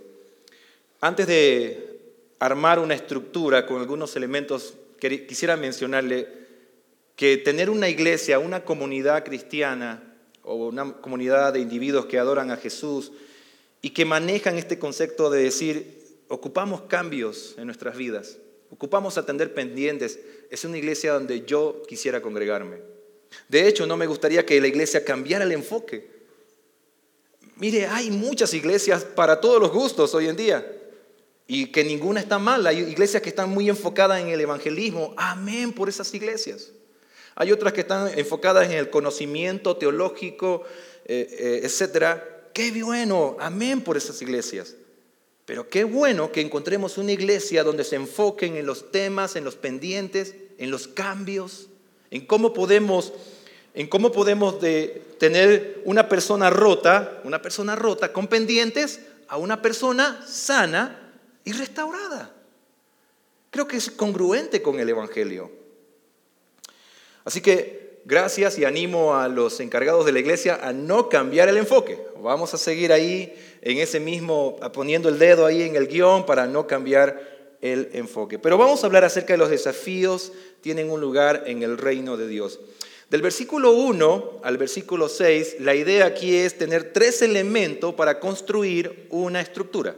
Antes 1.01 1.27
de 1.27 1.99
armar 2.39 2.79
una 2.79 2.93
estructura 2.93 3.65
con 3.65 3.81
algunos 3.81 4.15
elementos, 4.15 4.75
quisiera 5.09 5.57
mencionarle 5.57 6.27
que 7.15 7.37
tener 7.37 7.69
una 7.69 7.89
iglesia, 7.89 8.39
una 8.39 8.63
comunidad 8.63 9.25
cristiana 9.25 10.15
o 10.43 10.55
una 10.55 10.93
comunidad 10.93 11.53
de 11.53 11.59
individuos 11.59 12.05
que 12.05 12.19
adoran 12.19 12.51
a 12.51 12.57
Jesús, 12.57 13.11
y 13.81 13.91
que 13.91 14.05
manejan 14.05 14.57
este 14.57 14.77
concepto 14.77 15.29
de 15.29 15.43
decir, 15.43 16.01
ocupamos 16.27 16.81
cambios 16.83 17.55
en 17.57 17.65
nuestras 17.65 17.97
vidas, 17.97 18.37
ocupamos 18.69 19.17
atender 19.17 19.53
pendientes. 19.53 20.19
Es 20.49 20.65
una 20.65 20.77
iglesia 20.77 21.13
donde 21.13 21.45
yo 21.45 21.81
quisiera 21.87 22.21
congregarme. 22.21 22.77
De 23.49 23.67
hecho, 23.67 23.87
no 23.87 23.97
me 23.97 24.07
gustaría 24.07 24.45
que 24.45 24.61
la 24.61 24.67
iglesia 24.67 25.03
cambiara 25.03 25.45
el 25.45 25.51
enfoque. 25.51 26.09
Mire, 27.55 27.87
hay 27.87 28.11
muchas 28.11 28.53
iglesias 28.53 29.03
para 29.03 29.41
todos 29.41 29.59
los 29.59 29.71
gustos 29.71 30.13
hoy 30.13 30.27
en 30.27 30.35
día 30.35 30.80
y 31.53 31.65
que 31.65 31.83
ninguna 31.83 32.21
está 32.21 32.39
mal. 32.39 32.65
Hay 32.65 32.79
iglesias 32.79 33.21
que 33.21 33.27
están 33.27 33.49
muy 33.49 33.67
enfocadas 33.67 34.21
en 34.21 34.29
el 34.29 34.39
evangelismo. 34.39 35.13
Amén 35.17 35.73
por 35.73 35.89
esas 35.89 36.13
iglesias. 36.13 36.69
Hay 37.35 37.51
otras 37.51 37.73
que 37.73 37.81
están 37.81 38.17
enfocadas 38.17 38.67
en 38.67 38.77
el 38.77 38.89
conocimiento 38.89 39.75
teológico, 39.75 40.63
eh, 41.03 41.27
eh, 41.29 41.59
etcétera 41.63 42.25
qué 42.53 42.71
bueno, 42.81 43.35
amén 43.37 43.81
por 43.81 43.97
esas 43.97 44.21
iglesias. 44.21 44.75
Pero 45.45 45.67
qué 45.67 45.83
bueno 45.83 46.31
que 46.31 46.39
encontremos 46.39 46.97
una 46.97 47.11
iglesia 47.11 47.65
donde 47.65 47.83
se 47.83 47.97
enfoquen 47.97 48.55
en 48.55 48.65
los 48.65 48.89
temas, 48.89 49.35
en 49.35 49.43
los 49.43 49.57
pendientes, 49.57 50.35
en 50.57 50.71
los 50.71 50.87
cambios, 50.87 51.67
en 52.11 52.25
cómo 52.25 52.53
podemos, 52.53 53.11
en 53.73 53.87
cómo 53.87 54.13
podemos 54.13 54.61
de 54.61 55.01
tener 55.19 55.81
una 55.83 56.07
persona 56.07 56.49
rota, 56.49 57.19
una 57.25 57.41
persona 57.41 57.75
rota 57.75 58.13
con 58.13 58.27
pendientes, 58.27 59.01
a 59.27 59.35
una 59.35 59.61
persona 59.61 60.25
sana 60.25 61.10
y 61.43 61.51
restaurada. 61.53 62.33
Creo 63.49 63.67
que 63.67 63.77
es 63.77 63.91
congruente 63.91 64.61
con 64.61 64.79
el 64.79 64.89
Evangelio. 64.89 65.51
Así 67.23 67.41
que 67.41 68.01
gracias 68.05 68.57
y 68.57 68.65
animo 68.65 69.15
a 69.15 69.27
los 69.27 69.59
encargados 69.59 70.05
de 70.05 70.11
la 70.11 70.19
iglesia 70.19 70.59
a 70.61 70.73
no 70.73 71.09
cambiar 71.09 71.49
el 71.49 71.57
enfoque. 71.57 71.99
Vamos 72.21 72.53
a 72.53 72.57
seguir 72.57 72.91
ahí 72.93 73.33
en 73.61 73.77
ese 73.77 73.99
mismo, 73.99 74.57
poniendo 74.73 75.09
el 75.09 75.19
dedo 75.19 75.45
ahí 75.45 75.63
en 75.63 75.75
el 75.75 75.87
guion 75.87 76.25
para 76.25 76.47
no 76.47 76.65
cambiar 76.67 77.57
el 77.61 77.89
enfoque. 77.93 78.39
Pero 78.39 78.57
vamos 78.57 78.83
a 78.83 78.87
hablar 78.87 79.03
acerca 79.03 79.33
de 79.33 79.37
los 79.37 79.49
desafíos 79.49 80.31
que 80.31 80.51
tienen 80.61 80.89
un 80.89 81.01
lugar 81.01 81.43
en 81.47 81.63
el 81.63 81.77
reino 81.77 82.17
de 82.17 82.27
Dios. 82.27 82.59
Del 83.09 83.21
versículo 83.21 83.73
1 83.73 84.39
al 84.43 84.57
versículo 84.57 85.09
6, 85.09 85.57
la 85.59 85.75
idea 85.75 86.05
aquí 86.05 86.35
es 86.35 86.57
tener 86.57 86.93
tres 86.93 87.21
elementos 87.21 87.93
para 87.93 88.19
construir 88.19 89.07
una 89.09 89.41
estructura. 89.41 89.95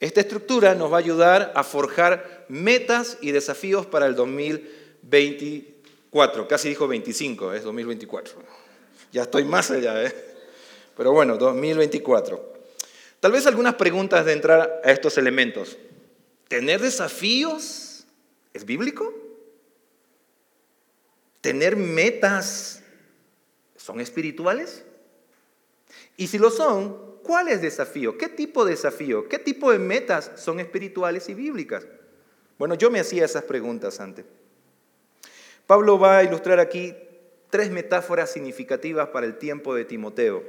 Esta 0.00 0.20
estructura 0.20 0.74
nos 0.74 0.92
va 0.92 0.96
a 0.96 1.00
ayudar 1.00 1.52
a 1.54 1.62
forjar 1.64 2.44
metas 2.48 3.18
y 3.20 3.32
desafíos 3.32 3.86
para 3.86 4.06
el 4.06 4.14
2024. 4.14 6.48
Casi 6.48 6.68
dijo 6.68 6.86
25, 6.88 7.54
es 7.54 7.62
2024. 7.62 8.34
Ya 9.12 9.22
estoy 9.22 9.44
más 9.44 9.70
allá, 9.70 10.04
¿eh? 10.04 10.12
Pero 10.96 11.12
bueno, 11.12 11.36
2024. 11.36 12.54
Tal 13.20 13.32
vez 13.32 13.46
algunas 13.46 13.74
preguntas 13.74 14.26
de 14.26 14.32
entrar 14.32 14.80
a 14.84 14.90
estos 14.90 15.16
elementos. 15.16 15.78
¿Tener 16.48 16.80
desafíos 16.80 18.06
es 18.52 18.64
bíblico? 18.64 19.14
¿Tener 21.40 21.76
metas 21.76 22.82
son 23.76 24.00
espirituales? 24.00 24.82
Y 26.16 26.28
si 26.28 26.38
lo 26.38 26.50
son, 26.50 27.03
¿cuál 27.24 27.48
es 27.48 27.60
desafío? 27.60 28.16
¿Qué 28.16 28.28
tipo 28.28 28.64
de 28.64 28.72
desafío? 28.72 29.28
¿Qué 29.28 29.40
tipo 29.40 29.72
de 29.72 29.80
metas 29.80 30.30
son 30.36 30.60
espirituales 30.60 31.28
y 31.28 31.34
bíblicas? 31.34 31.84
Bueno, 32.58 32.76
yo 32.76 32.90
me 32.90 33.00
hacía 33.00 33.24
esas 33.24 33.42
preguntas 33.42 33.98
antes. 33.98 34.24
Pablo 35.66 35.98
va 35.98 36.18
a 36.18 36.22
ilustrar 36.22 36.60
aquí 36.60 36.94
tres 37.50 37.70
metáforas 37.70 38.30
significativas 38.30 39.08
para 39.08 39.26
el 39.26 39.38
tiempo 39.38 39.74
de 39.74 39.84
Timoteo 39.84 40.44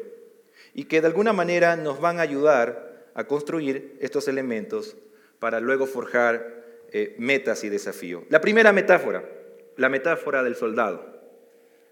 y 0.74 0.84
que 0.84 1.01
de 1.01 1.08
alguna 1.08 1.34
manera 1.34 1.75
nos 1.75 2.00
van 2.00 2.20
a 2.20 2.24
ayudar 2.24 3.08
a 3.15 3.24
construir 3.24 3.98
estos 4.01 4.27
elementos 4.27 4.96
para 5.39 5.60
luego 5.60 5.88
forjar 5.88 6.63
eh, 6.91 7.15
metas 7.17 7.63
y 7.63 7.70
desafíos. 7.70 8.24
La 8.29 8.41
primera 8.41 8.74
metáfora, 8.74 9.24
la 9.77 9.89
metáfora 9.89 10.44
del 10.44 10.55
soldado. 10.55 11.15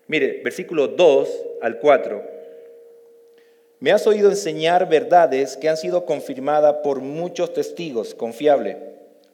Mire, 0.08 0.42
versículo 0.44 0.90
2 0.90 1.30
al 1.62 1.80
4. 1.80 2.24
Me 3.84 3.92
has 3.92 4.08
oído 4.08 4.30
enseñar 4.30 4.88
verdades 4.88 5.58
que 5.58 5.68
han 5.68 5.76
sido 5.76 6.06
confirmadas 6.06 6.78
por 6.86 7.02
muchos 7.02 7.52
testigos 7.52 8.16
confiables. 8.16 8.78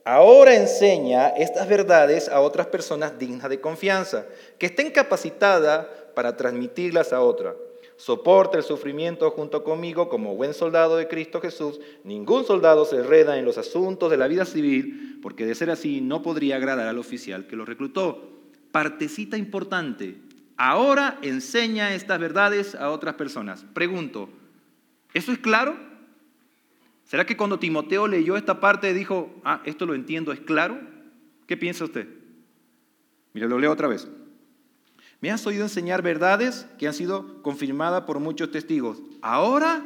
Ahora 0.04 0.56
enseña 0.56 1.28
estas 1.28 1.68
verdades 1.68 2.30
a 2.30 2.42
otras 2.42 2.66
personas 2.66 3.20
dignas 3.20 3.48
de 3.48 3.62
confianza, 3.62 4.26
que 4.58 4.66
estén 4.66 4.90
capacitadas 4.90 5.86
para 6.16 6.36
transmitirlas 6.36 7.14
a 7.14 7.22
otras 7.22 7.54
soporta 7.96 8.58
el 8.58 8.64
sufrimiento 8.64 9.30
junto 9.30 9.64
conmigo 9.64 10.08
como 10.10 10.36
buen 10.36 10.56
soldado 10.56 10.96
de 10.96 11.08
Cristo 11.08 11.42
Jesús. 11.42 11.80
Ningún 12.04 12.44
soldado 12.44 12.86
se 12.86 12.96
enreda 12.96 13.38
en 13.38 13.46
los 13.46 13.60
asuntos 13.60 14.10
de 14.10 14.16
la 14.18 14.28
vida 14.28 14.46
civil, 14.46 15.20
porque 15.22 15.46
de 15.46 15.54
ser 15.54 15.70
así 15.70 16.00
no 16.02 16.24
podría 16.24 16.56
agradar 16.56 16.88
al 16.88 16.98
oficial 16.98 17.46
que 17.46 17.58
lo 17.58 17.66
reclutó. 17.66 18.40
Partecita 18.72 19.38
importante. 19.38 20.16
Ahora 20.60 21.18
enseña 21.22 21.94
estas 21.96 22.20
verdades 22.20 22.76
a 22.76 22.90
otras 22.90 23.16
personas. 23.16 23.66
Pregunto, 23.74 24.28
¿eso 25.14 25.32
es 25.32 25.40
claro? 25.40 25.78
¿Será 27.06 27.26
que 27.26 27.38
cuando 27.38 27.60
Timoteo 27.60 28.10
leyó 28.10 28.36
esta 28.36 28.60
parte 28.60 28.94
dijo, 28.94 29.34
ah, 29.46 29.62
esto 29.64 29.86
lo 29.86 29.96
entiendo, 29.96 30.34
es 30.34 30.42
claro? 30.42 30.78
¿Qué 31.48 31.56
piensa 31.56 31.86
usted? 31.86 32.10
Mire, 33.32 33.48
lo 33.48 33.58
leo 33.58 33.72
otra 33.72 33.88
vez. 33.88 34.10
Me 35.22 35.32
has 35.32 35.48
oído 35.48 35.64
enseñar 35.64 36.02
verdades 36.02 36.68
que 36.78 36.88
han 36.88 36.94
sido 36.94 37.42
confirmadas 37.42 38.02
por 38.02 38.20
muchos 38.20 38.52
testigos. 38.52 39.02
Ahora 39.22 39.82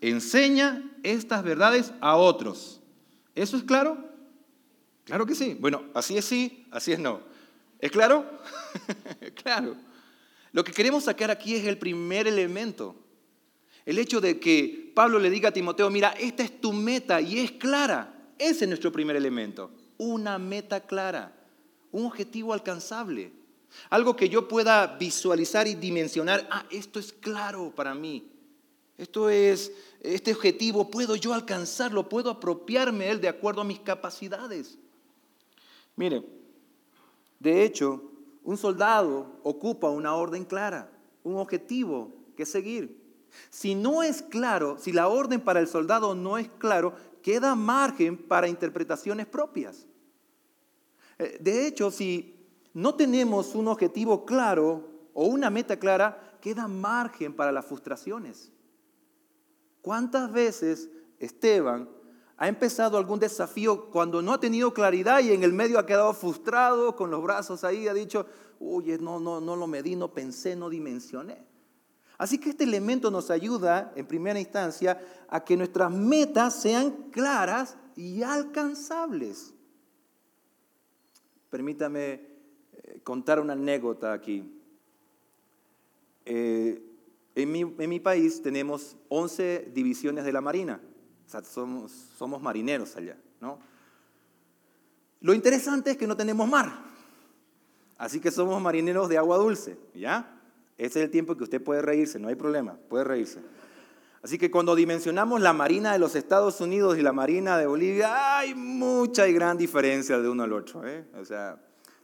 enseña 0.00 0.88
estas 1.02 1.42
verdades 1.42 1.92
a 2.00 2.14
otros. 2.14 2.80
¿Eso 3.34 3.56
es 3.56 3.64
claro? 3.64 3.98
Claro 5.06 5.26
que 5.26 5.34
sí. 5.34 5.56
Bueno, 5.58 5.82
así 5.92 6.16
es 6.16 6.24
sí, 6.24 6.68
así 6.70 6.92
es 6.92 7.00
no. 7.00 7.20
¿Es 7.80 7.90
claro? 7.90 8.24
claro. 9.42 9.74
Lo 10.54 10.62
que 10.62 10.70
queremos 10.70 11.02
sacar 11.02 11.32
aquí 11.32 11.56
es 11.56 11.66
el 11.66 11.78
primer 11.78 12.28
elemento. 12.28 12.94
El 13.84 13.98
hecho 13.98 14.20
de 14.20 14.38
que 14.38 14.92
Pablo 14.94 15.18
le 15.18 15.28
diga 15.28 15.48
a 15.48 15.52
Timoteo, 15.52 15.90
mira, 15.90 16.10
esta 16.10 16.44
es 16.44 16.60
tu 16.60 16.72
meta 16.72 17.20
y 17.20 17.40
es 17.40 17.50
clara. 17.50 18.30
Ese 18.38 18.64
es 18.64 18.68
nuestro 18.68 18.92
primer 18.92 19.16
elemento. 19.16 19.72
Una 19.98 20.38
meta 20.38 20.78
clara, 20.78 21.34
un 21.90 22.06
objetivo 22.06 22.52
alcanzable. 22.52 23.32
Algo 23.90 24.14
que 24.14 24.28
yo 24.28 24.46
pueda 24.46 24.86
visualizar 24.86 25.66
y 25.66 25.74
dimensionar, 25.74 26.46
ah, 26.52 26.64
esto 26.70 27.00
es 27.00 27.12
claro 27.12 27.72
para 27.74 27.92
mí. 27.92 28.24
Esto 28.96 29.28
es, 29.28 29.72
este 30.02 30.32
objetivo 30.32 30.88
puedo 30.88 31.16
yo 31.16 31.34
alcanzarlo, 31.34 32.08
puedo 32.08 32.30
apropiarme 32.30 33.06
de 33.06 33.10
él 33.10 33.20
de 33.20 33.28
acuerdo 33.28 33.62
a 33.62 33.64
mis 33.64 33.80
capacidades. 33.80 34.78
Mire, 35.96 36.22
de 37.40 37.64
hecho, 37.64 38.13
un 38.44 38.56
soldado 38.56 39.40
ocupa 39.42 39.88
una 39.88 40.14
orden 40.14 40.44
clara, 40.44 40.90
un 41.22 41.36
objetivo 41.36 42.12
que 42.36 42.46
seguir. 42.46 43.02
Si 43.50 43.74
no 43.74 44.02
es 44.02 44.22
claro, 44.22 44.76
si 44.78 44.92
la 44.92 45.08
orden 45.08 45.40
para 45.40 45.60
el 45.60 45.66
soldado 45.66 46.14
no 46.14 46.38
es 46.38 46.48
claro, 46.58 46.94
queda 47.22 47.54
margen 47.54 48.16
para 48.16 48.46
interpretaciones 48.46 49.26
propias. 49.26 49.86
Eh, 51.18 51.38
de 51.40 51.66
hecho, 51.66 51.90
si 51.90 52.36
no 52.74 52.94
tenemos 52.94 53.54
un 53.54 53.68
objetivo 53.68 54.24
claro 54.24 54.88
o 55.14 55.26
una 55.26 55.48
meta 55.48 55.78
clara, 55.78 56.36
queda 56.40 56.68
margen 56.68 57.32
para 57.32 57.50
las 57.50 57.64
frustraciones. 57.64 58.52
¿Cuántas 59.80 60.30
veces 60.30 60.90
Esteban 61.18 61.88
ha 62.36 62.48
empezado 62.48 62.98
algún 62.98 63.20
desafío 63.20 63.90
cuando 63.90 64.20
no 64.20 64.32
ha 64.32 64.40
tenido 64.40 64.74
claridad 64.74 65.20
y 65.20 65.32
en 65.32 65.44
el 65.44 65.52
medio 65.52 65.78
ha 65.78 65.86
quedado 65.86 66.12
frustrado 66.14 66.96
con 66.96 67.10
los 67.10 67.22
brazos 67.22 67.64
ahí, 67.64 67.86
ha 67.86 67.94
dicho, 67.94 68.26
oye, 68.60 68.98
no, 68.98 69.20
no, 69.20 69.40
no 69.40 69.56
lo 69.56 69.66
medí, 69.66 69.96
no 69.96 70.12
pensé, 70.12 70.56
no 70.56 70.68
dimensioné. 70.68 71.46
Así 72.18 72.38
que 72.38 72.50
este 72.50 72.64
elemento 72.64 73.10
nos 73.10 73.30
ayuda 73.30 73.92
en 73.96 74.06
primera 74.06 74.38
instancia 74.38 75.00
a 75.28 75.44
que 75.44 75.56
nuestras 75.56 75.90
metas 75.90 76.60
sean 76.60 77.10
claras 77.10 77.76
y 77.96 78.22
alcanzables. 78.22 79.52
Permítame 81.50 82.34
contar 83.02 83.40
una 83.40 83.52
anécdota 83.52 84.12
aquí. 84.12 84.50
Eh, 86.24 86.82
en, 87.34 87.88
mi, 87.88 88.00
país 88.00 88.42
tenemos 88.42 88.96
11 89.08 89.70
divisiones 89.74 90.24
de 90.24 90.32
la 90.32 90.40
Marina. 90.40 90.80
Somos, 91.42 91.92
somos 92.16 92.40
marineros 92.40 92.96
allá, 92.96 93.16
¿no? 93.40 93.58
Lo 95.20 95.34
interesante 95.34 95.92
es 95.92 95.96
que 95.96 96.06
no 96.06 96.16
tenemos 96.16 96.48
mar. 96.48 96.72
Así 97.96 98.20
que 98.20 98.30
somos 98.30 98.60
marineros 98.60 99.08
de 99.08 99.18
agua 99.18 99.38
dulce, 99.38 99.78
¿ya? 99.94 100.40
Ese 100.76 101.00
es 101.00 101.04
el 101.06 101.10
tiempo 101.10 101.36
que 101.36 101.44
usted 101.44 101.62
puede 101.62 101.80
reírse, 101.82 102.18
no 102.18 102.28
hay 102.28 102.34
problema, 102.34 102.76
puede 102.88 103.04
reírse. 103.04 103.40
Así 104.22 104.38
que 104.38 104.50
cuando 104.50 104.74
dimensionamos 104.74 105.40
la 105.40 105.52
Marina 105.52 105.92
de 105.92 105.98
los 105.98 106.16
Estados 106.16 106.60
Unidos 106.60 106.98
y 106.98 107.02
la 107.02 107.12
Marina 107.12 107.58
de 107.58 107.66
Bolivia, 107.66 108.38
hay 108.38 108.54
mucha 108.54 109.28
y 109.28 109.32
gran 109.32 109.56
diferencia 109.56 110.18
de 110.18 110.28
uno 110.28 110.44
al 110.44 110.52
otro. 110.52 110.86
¿eh? 110.86 111.04
O 111.20 111.24
sea, 111.24 111.58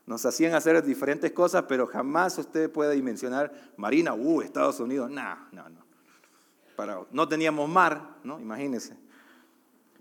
nos 0.06 0.24
hacían 0.26 0.54
hacer 0.54 0.82
diferentes 0.84 1.32
cosas, 1.32 1.64
pero 1.66 1.86
jamás 1.86 2.38
usted 2.38 2.70
puede 2.70 2.94
dimensionar 2.94 3.52
Marina, 3.76 4.12
uh, 4.14 4.42
Estados 4.42 4.80
Unidos, 4.80 5.10
no, 5.10 5.36
no, 5.52 5.68
no. 5.68 5.90
No 7.10 7.28
teníamos 7.28 7.68
mar, 7.68 8.16
¿no? 8.24 8.40
Imagínense. 8.40 8.96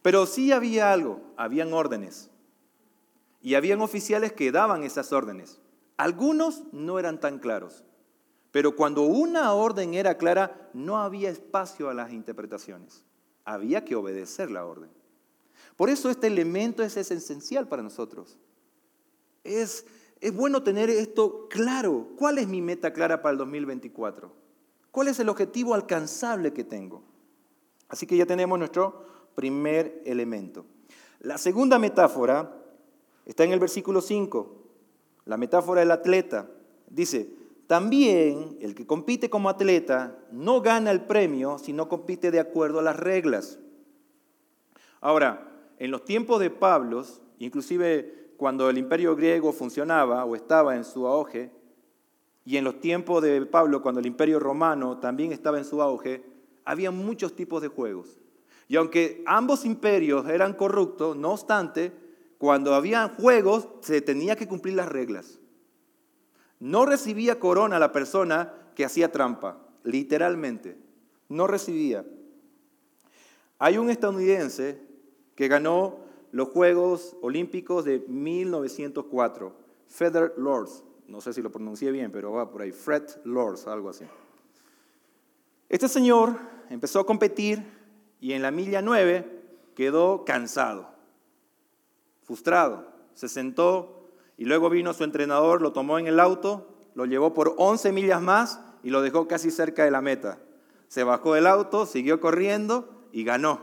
Pero 0.01 0.25
sí 0.25 0.51
había 0.51 0.91
algo, 0.91 1.21
habían 1.37 1.73
órdenes. 1.73 2.29
Y 3.41 3.55
habían 3.55 3.81
oficiales 3.81 4.33
que 4.33 4.51
daban 4.51 4.83
esas 4.83 5.13
órdenes. 5.13 5.59
Algunos 5.97 6.63
no 6.71 6.99
eran 6.99 7.19
tan 7.19 7.39
claros. 7.39 7.83
Pero 8.51 8.75
cuando 8.75 9.03
una 9.03 9.53
orden 9.53 9.93
era 9.93 10.17
clara, 10.17 10.69
no 10.73 10.97
había 10.97 11.29
espacio 11.29 11.89
a 11.89 11.93
las 11.93 12.11
interpretaciones. 12.11 13.03
Había 13.45 13.85
que 13.85 13.95
obedecer 13.95 14.51
la 14.51 14.65
orden. 14.65 14.89
Por 15.75 15.89
eso 15.89 16.09
este 16.09 16.27
elemento 16.27 16.83
es 16.83 16.97
esencial 16.97 17.67
para 17.67 17.83
nosotros. 17.83 18.37
Es 19.43 19.85
es 20.21 20.35
bueno 20.35 20.63
tener 20.63 20.89
esto 20.89 21.47
claro. 21.49 22.09
¿Cuál 22.17 22.39
es 22.39 22.47
mi 22.47 22.61
meta 22.61 22.91
clara 22.91 23.21
para 23.21 23.33
el 23.33 23.37
2024? 23.37 24.31
¿Cuál 24.91 25.07
es 25.07 25.19
el 25.19 25.29
objetivo 25.29 25.73
alcanzable 25.73 26.51
que 26.51 26.63
tengo? 26.63 27.03
Así 27.87 28.05
que 28.05 28.17
ya 28.17 28.25
tenemos 28.25 28.59
nuestro 28.59 29.05
primer 29.35 30.01
elemento. 30.05 30.65
La 31.19 31.37
segunda 31.37 31.79
metáfora 31.79 32.55
está 33.25 33.43
en 33.43 33.51
el 33.51 33.59
versículo 33.59 34.01
5, 34.01 34.55
la 35.25 35.37
metáfora 35.37 35.81
del 35.81 35.91
atleta. 35.91 36.49
Dice, 36.89 37.29
también 37.67 38.57
el 38.61 38.73
que 38.73 38.87
compite 38.87 39.29
como 39.29 39.49
atleta 39.49 40.17
no 40.31 40.61
gana 40.61 40.91
el 40.91 41.01
premio 41.01 41.57
si 41.59 41.73
no 41.73 41.87
compite 41.87 42.31
de 42.31 42.39
acuerdo 42.39 42.79
a 42.79 42.83
las 42.83 42.97
reglas. 42.97 43.59
Ahora, 45.01 45.51
en 45.77 45.91
los 45.91 46.03
tiempos 46.03 46.39
de 46.39 46.49
Pablos, 46.49 47.21
inclusive 47.37 48.33
cuando 48.37 48.69
el 48.69 48.77
imperio 48.77 49.15
griego 49.15 49.51
funcionaba 49.51 50.25
o 50.25 50.35
estaba 50.35 50.75
en 50.75 50.83
su 50.83 51.05
auge, 51.07 51.51
y 52.45 52.57
en 52.57 52.63
los 52.63 52.79
tiempos 52.79 53.21
de 53.21 53.45
Pablo, 53.45 53.81
cuando 53.81 53.99
el 53.99 54.07
imperio 54.07 54.39
romano 54.39 54.97
también 54.97 55.31
estaba 55.31 55.59
en 55.59 55.65
su 55.65 55.81
auge, 55.81 56.23
había 56.65 56.89
muchos 56.89 57.35
tipos 57.35 57.61
de 57.61 57.67
juegos. 57.67 58.19
Y 58.69 58.75
aunque 58.75 59.23
ambos 59.25 59.65
imperios 59.65 60.29
eran 60.29 60.53
corruptos, 60.53 61.17
no 61.17 61.31
obstante, 61.31 61.91
cuando 62.37 62.75
había 62.75 63.09
juegos 63.09 63.67
se 63.81 63.99
tenía 63.99 64.35
que 64.35 64.47
cumplir 64.47 64.75
las 64.75 64.87
reglas. 64.87 65.39
No 66.59 66.85
recibía 66.85 67.39
corona 67.39 67.79
la 67.79 67.91
persona 67.91 68.53
que 68.75 68.85
hacía 68.85 69.11
trampa, 69.11 69.57
literalmente. 69.83 70.77
No 71.29 71.47
recibía. 71.47 72.05
Hay 73.57 73.79
un 73.79 73.89
estadounidense 73.89 74.79
que 75.35 75.47
ganó 75.47 76.01
los 76.31 76.49
Juegos 76.49 77.17
Olímpicos 77.21 77.85
de 77.85 78.05
1904, 78.07 79.51
Feather 79.87 80.33
Lords. 80.37 80.83
No 81.07 81.21
sé 81.21 81.33
si 81.33 81.41
lo 81.41 81.51
pronuncié 81.51 81.91
bien, 81.91 82.11
pero 82.11 82.33
va 82.33 82.51
por 82.51 82.61
ahí. 82.61 82.71
Fred 82.71 83.03
Lords, 83.23 83.65
algo 83.65 83.89
así. 83.89 84.05
Este 85.67 85.87
señor 85.87 86.37
empezó 86.69 86.99
a 86.99 87.05
competir 87.05 87.78
y 88.19 88.33
en 88.33 88.41
la 88.41 88.51
milla 88.51 88.81
9 88.81 89.39
quedó 89.75 90.25
cansado, 90.25 90.89
frustrado. 92.23 92.87
Se 93.13 93.27
sentó 93.27 94.09
y 94.37 94.45
luego 94.45 94.69
vino 94.69 94.93
su 94.93 95.03
entrenador, 95.03 95.61
lo 95.61 95.73
tomó 95.73 95.99
en 95.99 96.07
el 96.07 96.19
auto, 96.19 96.67
lo 96.95 97.05
llevó 97.05 97.33
por 97.33 97.55
11 97.57 97.91
millas 97.91 98.21
más 98.21 98.61
y 98.83 98.89
lo 98.89 99.01
dejó 99.01 99.27
casi 99.27 99.51
cerca 99.51 99.83
de 99.83 99.91
la 99.91 100.01
meta. 100.01 100.39
Se 100.87 101.03
bajó 101.03 101.33
del 101.33 101.47
auto, 101.47 101.85
siguió 101.85 102.19
corriendo 102.19 103.03
y 103.11 103.23
ganó. 103.23 103.61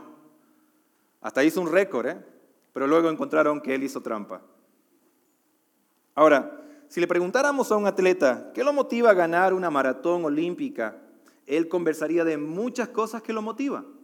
Hasta 1.21 1.43
hizo 1.43 1.61
un 1.61 1.71
récord, 1.71 2.07
¿eh? 2.07 2.25
pero 2.73 2.87
luego 2.87 3.09
encontraron 3.09 3.59
que 3.61 3.75
él 3.75 3.83
hizo 3.83 4.01
trampa. 4.01 4.41
Ahora, 6.15 6.61
si 6.87 6.99
le 6.99 7.07
preguntáramos 7.07 7.71
a 7.71 7.75
un 7.75 7.85
atleta 7.85 8.51
qué 8.53 8.63
lo 8.63 8.71
motiva 8.71 9.11
a 9.11 9.15
ganar 9.15 9.53
una 9.53 9.69
maratón 9.69 10.25
olímpica, 10.25 10.97
él 11.45 11.67
conversaría 11.67 12.23
de 12.23 12.37
muchas 12.37 12.89
cosas 12.89 13.21
que 13.21 13.33
lo 13.33 13.41
motivan. 13.41 13.96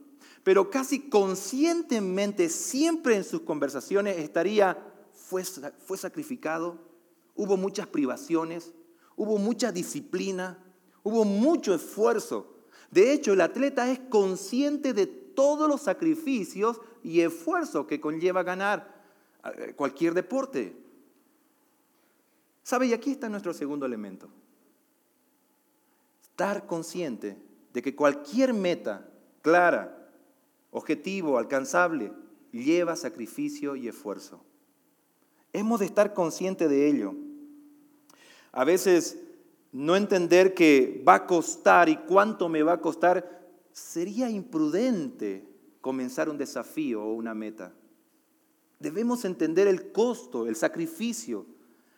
Pero 0.43 0.69
casi 0.69 1.09
conscientemente, 1.09 2.50
siempre 2.50 3.15
en 3.15 3.23
sus 3.23 3.41
conversaciones 3.41 4.17
estaría, 4.17 4.77
fue, 5.13 5.43
fue 5.43 5.97
sacrificado, 5.97 6.77
hubo 7.35 7.55
muchas 7.55 7.88
privaciones, 7.88 8.73
hubo 9.15 9.38
mucha 9.38 9.71
disciplina, 9.71 10.57
hubo 11.01 11.23
mucho 11.23 11.73
esfuerzo. 11.73 12.53
De 12.91 13.13
hecho, 13.13 13.33
el 13.33 13.41
atleta 13.41 13.89
es 13.89 14.00
consciente 14.00 14.93
de 14.93 15.07
todos 15.07 15.67
los 15.67 15.81
sacrificios 15.81 16.79
y 17.03 17.21
esfuerzos 17.21 17.88
que 17.88 18.01
conlleva 18.01 18.43
ganar 18.43 19.03
eh, 19.43 19.73
cualquier 19.75 20.13
deporte. 20.13 20.75
¿Sabe? 22.63 22.88
Y 22.88 22.93
aquí 22.93 23.12
está 23.12 23.29
nuestro 23.29 23.53
segundo 23.53 23.85
elemento. 23.85 24.29
Estar 26.21 26.65
consciente 26.65 27.38
de 27.73 27.81
que 27.81 27.95
cualquier 27.95 28.53
meta 28.53 29.09
clara, 29.41 30.02
objetivo, 30.74 31.38
alcanzable, 31.38 32.12
lleva 32.51 32.96
sacrificio 32.96 33.75
y 33.75 33.88
esfuerzo. 33.88 34.44
Hemos 35.53 35.80
de 35.80 35.86
estar 35.86 36.13
conscientes 36.13 36.70
de 36.70 36.88
ello. 36.88 37.13
A 38.51 38.65
veces 38.65 39.20
no 39.72 39.96
entender 39.96 40.53
que 40.53 41.03
va 41.08 41.15
a 41.15 41.25
costar 41.27 41.89
y 41.89 41.98
cuánto 41.98 42.50
me 42.50 42.63
va 42.63 42.74
a 42.74 42.82
costar, 42.82 43.48
sería 43.72 44.30
imprudente 44.30 45.48
comenzar 45.82 46.30
un 46.30 46.38
desafío 46.38 47.03
o 47.03 47.13
una 47.13 47.34
meta. 47.34 47.74
Debemos 48.80 49.25
entender 49.25 49.68
el 49.68 49.92
costo, 49.92 50.48
el 50.48 50.56
sacrificio, 50.56 51.46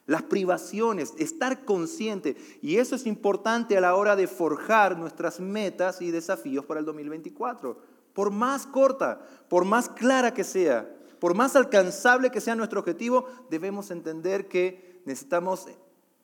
las 0.05 0.23
privaciones, 0.23 1.13
estar 1.17 1.65
consciente. 1.65 2.35
Y 2.61 2.77
eso 2.77 2.95
es 2.95 3.05
importante 3.07 3.77
a 3.77 3.81
la 3.81 3.95
hora 3.95 4.15
de 4.15 4.27
forjar 4.27 4.97
nuestras 4.97 5.39
metas 5.39 6.01
y 6.01 6.11
desafíos 6.11 6.65
para 6.65 6.79
el 6.79 6.85
2024. 6.85 7.94
Por 8.15 8.31
más 8.31 8.65
corta, 8.65 9.19
por 9.49 9.65
más 9.65 9.89
clara 9.89 10.33
que 10.33 10.45
sea, 10.45 10.89
por 11.19 11.35
más 11.35 11.55
alcanzable 11.55 12.31
que 12.31 12.41
sea 12.41 12.55
nuestro 12.55 12.79
objetivo, 12.79 13.25
debemos 13.49 13.91
entender 13.91 14.47
que 14.47 15.01
necesitamos 15.05 15.67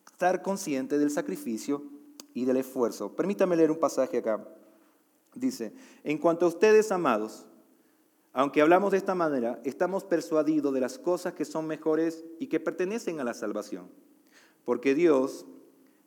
estar 0.06 0.42
conscientes 0.42 1.00
del 1.00 1.12
sacrificio 1.12 1.84
y 2.34 2.46
del 2.46 2.58
esfuerzo. 2.58 3.14
Permítame 3.14 3.58
leer 3.58 3.72
un 3.72 3.80
pasaje 3.80 4.20
acá. 4.20 4.42
Dice, 5.36 5.74
en 6.06 6.18
cuanto 6.18 6.46
a 6.46 6.50
ustedes, 6.50 6.94
amados, 6.94 7.46
aunque 8.32 8.62
hablamos 8.62 8.92
de 8.92 8.98
esta 8.98 9.14
manera, 9.14 9.60
estamos 9.66 10.06
persuadidos 10.06 10.74
de 10.74 10.80
las 10.80 10.98
cosas 10.98 11.34
que 11.34 11.44
son 11.44 11.68
mejores 11.68 12.24
y 12.40 12.48
que 12.48 12.62
pertenecen 12.62 13.20
a 13.20 13.26
la 13.26 13.34
salvación. 13.34 13.90
Porque 14.64 14.96
Dios 14.96 15.46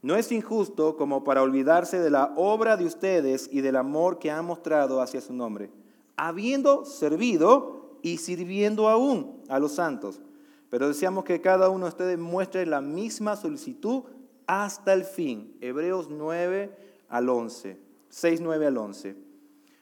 no 0.05 0.17
es 0.17 0.31
injusto 0.33 0.99
como 0.99 1.25
para 1.25 1.41
olvidarse 1.41 1.99
de 1.99 2.11
la 2.11 2.35
obra 2.37 2.77
de 2.77 2.85
ustedes 2.85 3.49
y 3.51 3.63
del 3.63 3.75
amor 3.75 4.19
que 4.19 4.31
han 4.31 4.45
mostrado 4.45 5.01
hacia 5.01 5.23
su 5.23 5.33
nombre, 5.33 5.71
habiendo 6.15 6.85
servido 6.85 7.97
y 8.03 8.19
sirviendo 8.19 8.91
aún 8.91 9.41
a 9.49 9.59
los 9.59 9.73
santos. 9.73 10.21
Pero 10.69 10.89
deseamos 10.89 11.25
que 11.25 11.41
cada 11.41 11.71
uno 11.71 11.87
de 11.87 11.89
ustedes 11.89 12.19
muestre 12.19 12.67
la 12.67 12.83
misma 12.83 13.35
solicitud 13.35 14.03
hasta 14.47 14.93
el 14.93 15.05
fin. 15.05 15.57
Hebreos 15.63 16.11
9 16.11 16.77
al 17.09 17.27
11, 17.31 17.79
6, 18.11 18.41
9 18.43 18.67
al 18.67 18.77
11. 18.77 19.17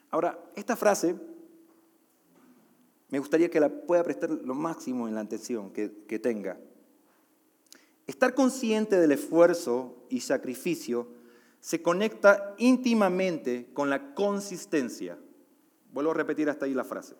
Ahora, 0.09 0.39
esta 0.55 0.77
frase 0.77 1.17
me 3.09 3.19
gustaría 3.19 3.49
que 3.49 3.59
la 3.59 3.67
pueda 3.67 4.01
prestar 4.03 4.29
lo 4.29 4.55
máximo 4.55 5.09
en 5.09 5.15
la 5.15 5.21
atención 5.21 5.69
que, 5.71 5.91
que 6.07 6.17
tenga. 6.17 6.57
Estar 8.07 8.35
consciente 8.35 8.97
del 8.97 9.13
esfuerzo 9.13 10.05
y 10.09 10.19
sacrificio 10.19 11.07
se 11.59 11.81
conecta 11.81 12.53
íntimamente 12.57 13.69
con 13.73 13.89
la 13.89 14.13
consistencia. 14.13 15.17
Vuelvo 15.93 16.11
a 16.11 16.15
repetir 16.15 16.49
hasta 16.49 16.65
ahí 16.65 16.73
la 16.73 16.83
frase. 16.83 17.15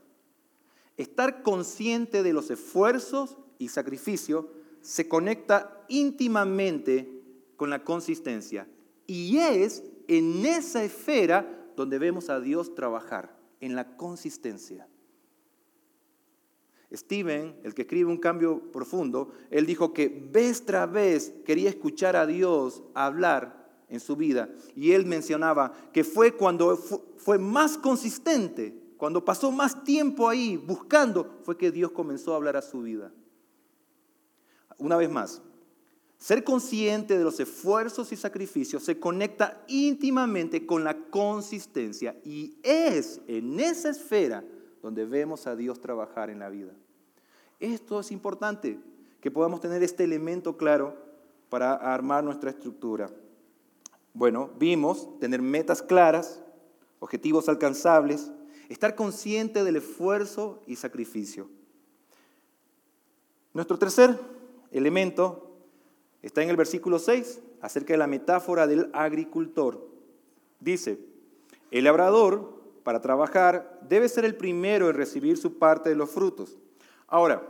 Estar 0.97 1.41
consciente 1.43 2.23
de 2.23 2.33
los 2.33 2.51
esfuerzos 2.51 3.37
y 3.57 3.69
sacrificio 3.69 4.51
se 4.81 5.07
conecta 5.07 5.85
íntimamente 5.87 7.09
con 7.55 7.69
la 7.69 7.83
consistencia. 7.83 8.67
Y 9.07 9.37
es 9.37 9.83
en 10.07 10.45
esa 10.45 10.83
esfera 10.83 11.71
donde 11.77 11.97
vemos 11.97 12.29
a 12.29 12.39
Dios 12.39 12.75
trabajar, 12.75 13.37
en 13.61 13.75
la 13.75 13.95
consistencia. 13.95 14.87
Steven, 16.93 17.55
el 17.63 17.73
que 17.73 17.83
escribe 17.83 18.09
un 18.09 18.17
cambio 18.17 18.71
profundo, 18.71 19.31
él 19.49 19.65
dijo 19.65 19.93
que 19.93 20.07
vez 20.07 20.65
tras 20.65 20.91
vez 20.91 21.33
quería 21.45 21.69
escuchar 21.69 22.15
a 22.15 22.27
Dios 22.27 22.83
hablar 22.93 23.63
en 23.89 23.99
su 23.99 24.15
vida. 24.15 24.49
Y 24.75 24.91
él 24.91 25.05
mencionaba 25.05 25.73
que 25.91 26.03
fue 26.03 26.33
cuando 26.33 26.75
fue 26.75 27.37
más 27.37 27.77
consistente, 27.77 28.75
cuando 28.97 29.25
pasó 29.25 29.51
más 29.51 29.83
tiempo 29.83 30.29
ahí 30.29 30.57
buscando, 30.57 31.39
fue 31.43 31.57
que 31.57 31.71
Dios 31.71 31.91
comenzó 31.91 32.33
a 32.33 32.37
hablar 32.37 32.57
a 32.57 32.61
su 32.61 32.81
vida. 32.83 33.11
Una 34.77 34.97
vez 34.97 35.09
más, 35.09 35.41
ser 36.17 36.43
consciente 36.43 37.17
de 37.17 37.23
los 37.23 37.39
esfuerzos 37.39 38.11
y 38.11 38.15
sacrificios 38.15 38.83
se 38.83 38.99
conecta 38.99 39.63
íntimamente 39.67 40.65
con 40.65 40.83
la 40.83 40.97
consistencia 41.09 42.15
y 42.23 42.57
es 42.63 43.19
en 43.27 43.59
esa 43.59 43.89
esfera 43.89 44.43
donde 44.83 45.05
vemos 45.05 45.47
a 45.47 45.55
Dios 45.55 45.79
trabajar 45.79 46.29
en 46.29 46.39
la 46.39 46.49
vida. 46.49 46.73
Esto 47.59 48.01
es 48.01 48.11
importante, 48.11 48.77
que 49.21 49.31
podamos 49.31 49.61
tener 49.61 49.81
este 49.81 50.03
elemento 50.03 50.57
claro 50.57 50.95
para 51.49 51.73
armar 51.73 52.23
nuestra 52.23 52.49
estructura. 52.49 53.09
Bueno, 54.13 54.51
vimos 54.59 55.17
tener 55.19 55.41
metas 55.41 55.81
claras, 55.81 56.43
objetivos 56.99 57.47
alcanzables, 57.47 58.31
estar 58.67 58.95
consciente 58.95 59.63
del 59.63 59.77
esfuerzo 59.77 60.61
y 60.67 60.75
sacrificio. 60.75 61.49
Nuestro 63.53 63.79
tercer 63.79 64.19
elemento 64.71 65.55
está 66.21 66.43
en 66.43 66.49
el 66.49 66.57
versículo 66.57 66.99
6, 66.99 67.39
acerca 67.61 67.93
de 67.93 67.97
la 67.99 68.07
metáfora 68.07 68.67
del 68.67 68.89
agricultor. 68.91 69.87
Dice, 70.59 70.99
el 71.71 71.85
labrador, 71.85 72.62
para 72.83 73.01
trabajar, 73.01 73.79
debe 73.87 74.09
ser 74.09 74.25
el 74.25 74.35
primero 74.35 74.89
en 74.89 74.95
recibir 74.95 75.37
su 75.37 75.57
parte 75.57 75.89
de 75.89 75.95
los 75.95 76.09
frutos. 76.09 76.57
Ahora, 77.07 77.41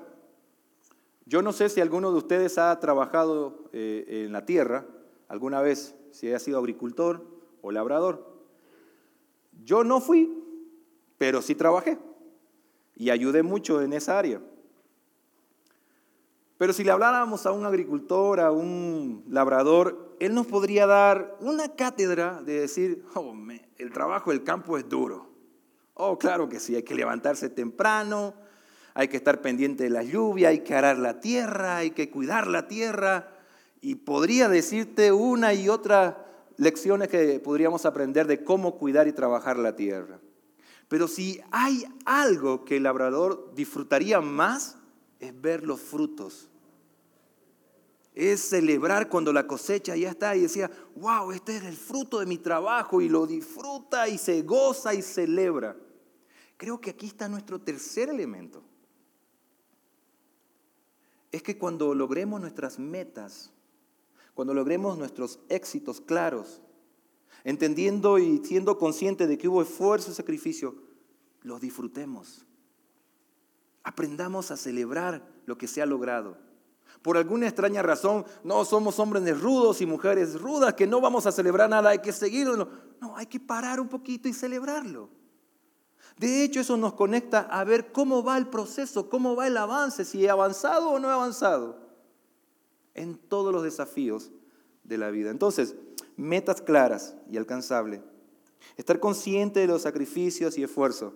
yo 1.26 1.42
no 1.42 1.54
sé 1.54 1.70
si 1.70 1.82
alguno 1.82 2.12
de 2.12 2.18
ustedes 2.18 2.58
ha 2.58 2.80
trabajado 2.80 3.70
eh, 3.72 4.26
en 4.26 4.34
la 4.34 4.46
tierra 4.46 4.86
alguna 5.28 5.62
vez, 5.62 5.96
si 6.12 6.32
ha 6.32 6.40
sido 6.40 6.60
agricultor 6.60 7.26
o 7.62 7.72
labrador. 7.72 8.32
Yo 9.64 9.84
no 9.84 10.00
fui, 10.02 10.32
pero 11.18 11.42
sí 11.42 11.56
trabajé 11.56 11.98
y 12.96 13.10
ayudé 13.10 13.42
mucho 13.42 13.82
en 13.82 13.94
esa 13.94 14.20
área. 14.20 14.42
Pero 16.64 16.72
si 16.72 16.86
le 16.86 16.92
habláramos 16.92 17.46
a 17.46 17.52
un 17.52 17.66
agricultor, 17.66 18.40
a 18.40 18.50
un 18.50 19.26
labrador, 19.28 20.16
él 20.22 20.34
nos 20.34 20.48
podría 20.48 20.88
dar 20.88 21.36
una 21.42 21.76
cátedra 21.76 22.42
de 22.42 22.62
decir, 22.62 23.04
oh, 23.16 23.36
el 23.78 23.92
trabajo 23.92 24.32
del 24.32 24.46
campo 24.46 24.78
es 24.78 24.88
duro. 24.88 25.28
Oh, 25.94 26.18
claro 26.18 26.48
que 26.48 26.62
sí, 26.62 26.74
hay 26.74 26.84
que 26.84 26.96
levantarse 26.96 27.50
temprano, 27.50 28.34
hay 28.94 29.10
que 29.10 29.18
estar 29.18 29.42
pendiente 29.42 29.84
de 29.84 29.90
la 29.90 30.04
lluvia, 30.04 30.48
hay 30.48 30.60
que 30.60 30.74
arar 30.74 31.00
la 31.00 31.20
tierra, 31.20 31.76
hay 31.76 31.92
que 31.92 32.10
cuidar 32.10 32.48
la 32.48 32.66
tierra. 32.70 33.28
y 33.82 33.96
podría 33.96 34.48
decirte 34.48 35.12
una 35.12 35.54
y 35.54 35.68
otra 35.68 36.26
lecciones 36.56 37.10
que 37.10 37.42
podríamos 37.42 37.86
aprender 37.86 38.26
de 38.26 38.42
cómo 38.42 38.78
cuidar 38.78 39.10
y 39.10 39.12
trabajar 39.12 39.58
la 39.58 39.76
tierra. 39.76 40.22
Pero 40.88 41.10
si 41.10 41.42
hay 41.52 41.84
algo 42.06 42.64
que 42.64 42.78
el 42.78 42.84
labrador 42.84 43.52
disfrutaría 43.54 44.22
más, 44.22 44.78
es 45.20 45.42
ver 45.42 45.66
los 45.66 45.82
frutos. 45.82 46.50
Es 48.14 48.42
celebrar 48.42 49.10
cuando 49.10 49.34
la 49.34 49.48
cosecha 49.48 49.96
ya 49.96 50.12
está 50.12 50.36
y 50.36 50.42
decía, 50.42 50.70
wow, 50.96 51.32
este 51.32 51.58
es 51.58 51.64
el 51.64 51.76
fruto 51.76 52.20
de 52.20 52.26
mi 52.26 52.38
trabajo 52.38 53.02
y 53.02 53.10
lo 53.10 53.26
disfruta 53.26 54.08
y 54.08 54.18
se 54.18 54.44
goza 54.44 54.94
y 54.94 55.02
celebra. 55.02 55.76
Creo 56.58 56.80
que 56.80 56.92
aquí 56.92 57.08
está 57.08 57.28
nuestro 57.28 57.60
tercer 57.60 58.10
elemento. 58.10 58.64
Es 61.32 61.42
que 61.42 61.58
cuando 61.58 61.96
logremos 61.96 62.40
nuestras 62.40 62.78
metas, 62.78 63.52
cuando 64.36 64.54
logremos 64.54 64.98
nuestros 64.98 65.40
éxitos 65.50 66.00
claros, 66.00 66.62
entendiendo 67.44 68.20
y 68.20 68.40
siendo 68.46 68.78
conscientes 68.78 69.28
de 69.28 69.38
que 69.38 69.48
hubo 69.48 69.62
esfuerzo 69.62 70.12
y 70.12 70.14
sacrificio, 70.14 70.76
los 71.42 71.60
disfrutemos. 71.60 72.46
Aprendamos 73.84 74.52
a 74.52 74.58
celebrar 74.58 75.28
lo 75.46 75.58
que 75.58 75.68
se 75.68 75.82
ha 75.82 75.86
logrado. 75.86 76.38
Por 77.04 77.18
alguna 77.18 77.48
extraña 77.48 77.82
razón, 77.82 78.26
no 78.46 78.64
somos 78.64 78.98
hombres 78.98 79.40
rudos 79.40 79.82
y 79.82 79.86
mujeres 79.86 80.40
rudas, 80.40 80.74
que 80.74 80.88
no 80.88 81.02
vamos 81.02 81.26
a 81.26 81.34
celebrar 81.34 81.70
nada, 81.70 81.90
hay 81.90 82.00
que 82.00 82.14
seguirlo. 82.14 82.70
No, 83.02 83.18
hay 83.18 83.26
que 83.26 83.42
parar 83.42 83.82
un 83.82 83.90
poquito 83.90 84.30
y 84.30 84.34
celebrarlo. 84.34 85.10
De 86.18 86.44
hecho, 86.44 86.62
eso 86.62 86.78
nos 86.78 86.94
conecta 86.94 87.42
a 87.42 87.64
ver 87.66 87.92
cómo 87.92 88.24
va 88.24 88.38
el 88.38 88.48
proceso, 88.48 89.10
cómo 89.10 89.36
va 89.36 89.48
el 89.48 89.58
avance, 89.58 90.06
si 90.06 90.24
he 90.24 90.30
avanzado 90.30 90.92
o 90.92 91.00
no 91.00 91.10
he 91.10 91.14
avanzado 91.14 91.78
en 92.94 93.18
todos 93.18 93.52
los 93.52 93.64
desafíos 93.64 94.32
de 94.86 94.98
la 94.98 95.10
vida. 95.10 95.30
Entonces, 95.30 95.76
metas 96.16 96.62
claras 96.62 97.16
y 97.30 97.36
alcanzables. 97.36 98.00
Estar 98.78 99.02
consciente 99.02 99.60
de 99.60 99.68
los 99.68 99.82
sacrificios 99.82 100.58
y 100.58 100.64
esfuerzos. 100.64 101.14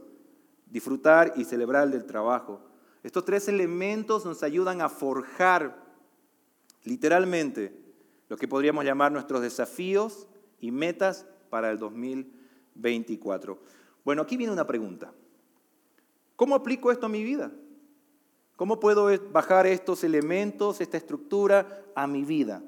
Disfrutar 0.66 1.34
y 1.38 1.46
celebrar 1.46 1.90
del 1.90 2.06
trabajo. 2.06 2.60
Estos 3.04 3.26
tres 3.26 3.48
elementos 3.48 4.26
nos 4.26 4.44
ayudan 4.44 4.82
a 4.82 4.90
forjar 4.90 5.84
literalmente 6.84 7.74
lo 8.30 8.38
que 8.38 8.48
podríamos 8.48 8.86
llamar 8.86 9.12
nuestros 9.12 9.42
desafíos 9.42 10.28
y 10.60 10.72
metas 10.72 11.26
para 11.50 11.72
el 11.72 11.78
2024. 11.78 13.60
Bueno, 14.04 14.22
aquí 14.22 14.38
viene 14.38 14.54
una 14.54 14.68
pregunta. 14.68 15.14
¿Cómo 16.36 16.56
aplico 16.56 16.92
esto 16.92 17.06
a 17.06 17.10
mi 17.10 17.24
vida? 17.24 17.52
¿Cómo 18.56 18.80
puedo 18.80 19.10
bajar 19.32 19.68
estos 19.68 20.04
elementos, 20.04 20.82
esta 20.82 20.98
estructura 20.98 21.84
a 21.96 22.08
mi 22.08 22.24
vida? 22.24 22.64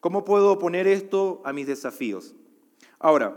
¿Cómo 0.00 0.24
puedo 0.24 0.58
poner 0.58 0.86
esto 0.86 1.42
a 1.44 1.52
mis 1.52 1.66
desafíos? 1.66 2.34
Ahora, 2.98 3.36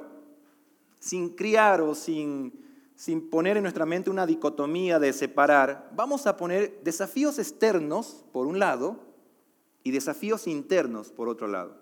sin 1.00 1.30
criar 1.30 1.82
o 1.82 1.96
sin, 1.96 2.54
sin 3.01 3.31
poner 3.31 3.57
en 3.57 3.63
nuestra 3.63 3.87
mente 3.87 4.11
una 4.11 4.27
dicotomía 4.27 4.99
de 4.99 5.11
separar, 5.11 5.89
vamos 5.95 6.27
a 6.27 6.37
poner 6.37 6.81
desafíos 6.83 7.39
externos 7.39 8.23
por 8.31 8.45
un 8.45 8.59
lado 8.59 8.99
y 9.81 9.89
desafíos 9.89 10.45
internos 10.45 11.11
por 11.11 11.27
otro 11.27 11.47
lado. 11.47 11.77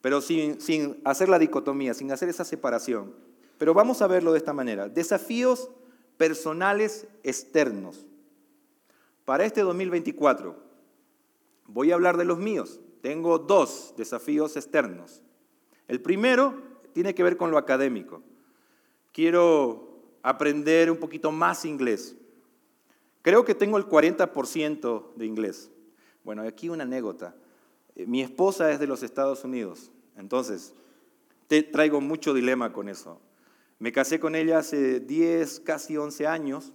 Pero 0.00 0.20
sin, 0.20 0.60
sin 0.60 1.00
hacer 1.04 1.28
la 1.28 1.38
dicotomía, 1.38 1.94
sin 1.94 2.10
hacer 2.10 2.28
esa 2.28 2.44
separación. 2.44 3.14
Pero 3.56 3.72
vamos 3.72 4.02
a 4.02 4.08
verlo 4.08 4.32
de 4.32 4.38
esta 4.38 4.52
manera. 4.52 4.88
Desafíos 4.88 5.70
personales 6.16 7.06
externos. 7.22 8.04
Para 9.24 9.44
este 9.44 9.60
2024 9.60 10.56
voy 11.68 11.92
a 11.92 11.94
hablar 11.94 12.16
de 12.16 12.24
los 12.24 12.38
míos. 12.38 12.80
Tengo 13.00 13.38
dos 13.38 13.94
desafíos 13.96 14.56
externos. 14.56 15.22
El 15.86 16.02
primero 16.02 16.60
tiene 16.94 17.14
que 17.14 17.22
ver 17.22 17.36
con 17.36 17.52
lo 17.52 17.58
académico. 17.58 18.24
Quiero 19.12 19.89
aprender 20.22 20.90
un 20.90 20.98
poquito 20.98 21.32
más 21.32 21.64
inglés. 21.64 22.16
Creo 23.22 23.44
que 23.44 23.54
tengo 23.54 23.76
el 23.76 23.86
40% 23.86 25.14
de 25.14 25.26
inglés. 25.26 25.70
Bueno, 26.24 26.42
aquí 26.42 26.68
una 26.68 26.84
anécdota. 26.84 27.34
Eh, 27.94 28.06
mi 28.06 28.22
esposa 28.22 28.70
es 28.70 28.80
de 28.80 28.86
los 28.86 29.02
Estados 29.02 29.44
Unidos, 29.44 29.90
entonces 30.16 30.74
te 31.48 31.62
traigo 31.62 32.00
mucho 32.00 32.32
dilema 32.32 32.72
con 32.72 32.88
eso. 32.88 33.20
Me 33.78 33.92
casé 33.92 34.20
con 34.20 34.34
ella 34.34 34.58
hace 34.58 35.00
10, 35.00 35.60
casi 35.60 35.96
11 35.96 36.26
años 36.26 36.72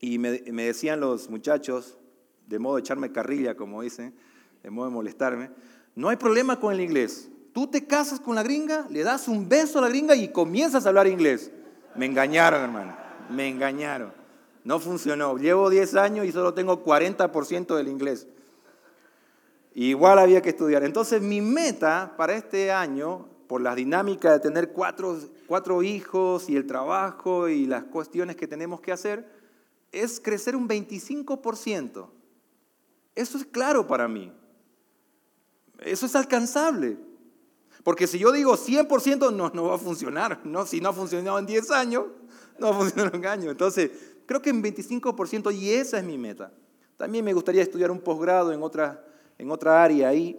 y 0.00 0.18
me, 0.18 0.40
decían 0.40 1.00
los 1.00 1.30
muchachos, 1.30 1.98
de 2.46 2.58
modo 2.58 2.76
de 2.76 2.80
echarme 2.80 3.12
carrilla, 3.12 3.54
como 3.54 3.82
dicen, 3.82 4.14
de 4.62 4.70
modo 4.70 4.88
de 4.88 4.94
molestarme, 4.94 5.50
no 5.94 6.08
hay 6.08 6.16
problema 6.16 6.58
con 6.58 6.72
el 6.72 6.80
inglés. 6.80 7.30
Tú 7.52 7.66
te 7.66 7.86
casas 7.86 8.20
con 8.20 8.34
la 8.34 8.42
gringa, 8.42 8.86
le 8.90 9.02
das 9.02 9.28
un 9.28 9.48
beso 9.48 9.78
a 9.78 9.82
la 9.82 9.88
gringa 9.88 10.14
y 10.14 10.28
comienzas 10.28 10.84
a 10.84 10.88
hablar 10.88 11.06
inglés. 11.06 11.50
Me 11.96 12.06
engañaron, 12.06 12.62
hermano. 12.62 12.96
Me 13.30 13.48
engañaron. 13.48 14.12
No 14.64 14.78
funcionó. 14.78 15.36
Llevo 15.38 15.70
10 15.70 15.94
años 15.96 16.26
y 16.26 16.32
solo 16.32 16.54
tengo 16.54 16.84
40% 16.84 17.76
del 17.76 17.88
inglés. 17.88 18.26
Igual 19.74 20.18
había 20.18 20.42
que 20.42 20.50
estudiar. 20.50 20.84
Entonces 20.84 21.20
mi 21.22 21.40
meta 21.40 22.14
para 22.16 22.34
este 22.34 22.72
año, 22.72 23.28
por 23.46 23.60
la 23.60 23.74
dinámica 23.74 24.32
de 24.32 24.40
tener 24.40 24.72
cuatro, 24.72 25.18
cuatro 25.46 25.82
hijos 25.82 26.48
y 26.48 26.56
el 26.56 26.66
trabajo 26.66 27.48
y 27.48 27.66
las 27.66 27.84
cuestiones 27.84 28.36
que 28.36 28.46
tenemos 28.46 28.80
que 28.80 28.92
hacer, 28.92 29.30
es 29.92 30.20
crecer 30.20 30.56
un 30.56 30.68
25%. 30.68 32.08
Eso 33.14 33.38
es 33.38 33.44
claro 33.44 33.86
para 33.86 34.08
mí. 34.08 34.32
Eso 35.78 36.06
es 36.06 36.16
alcanzable. 36.16 36.96
Porque 37.86 38.08
si 38.08 38.18
yo 38.18 38.32
digo 38.32 38.56
100% 38.56 39.32
no, 39.32 39.52
no 39.54 39.62
va 39.66 39.76
a 39.76 39.78
funcionar. 39.78 40.40
¿no? 40.44 40.66
Si 40.66 40.80
no 40.80 40.88
ha 40.88 40.92
funcionado 40.92 41.38
en 41.38 41.46
10 41.46 41.70
años, 41.70 42.06
no 42.58 42.70
va 42.70 42.74
a 42.74 42.78
funcionar 42.80 43.14
en 43.14 43.20
un 43.20 43.26
año. 43.26 43.48
Entonces, 43.48 43.92
creo 44.26 44.42
que 44.42 44.50
en 44.50 44.60
25% 44.60 45.54
y 45.54 45.70
esa 45.70 45.98
es 45.98 46.04
mi 46.04 46.18
meta. 46.18 46.52
También 46.96 47.24
me 47.24 47.32
gustaría 47.32 47.62
estudiar 47.62 47.92
un 47.92 48.00
posgrado 48.00 48.52
en 48.52 48.60
otra, 48.60 49.06
en 49.38 49.52
otra 49.52 49.84
área 49.84 50.08
ahí. 50.08 50.36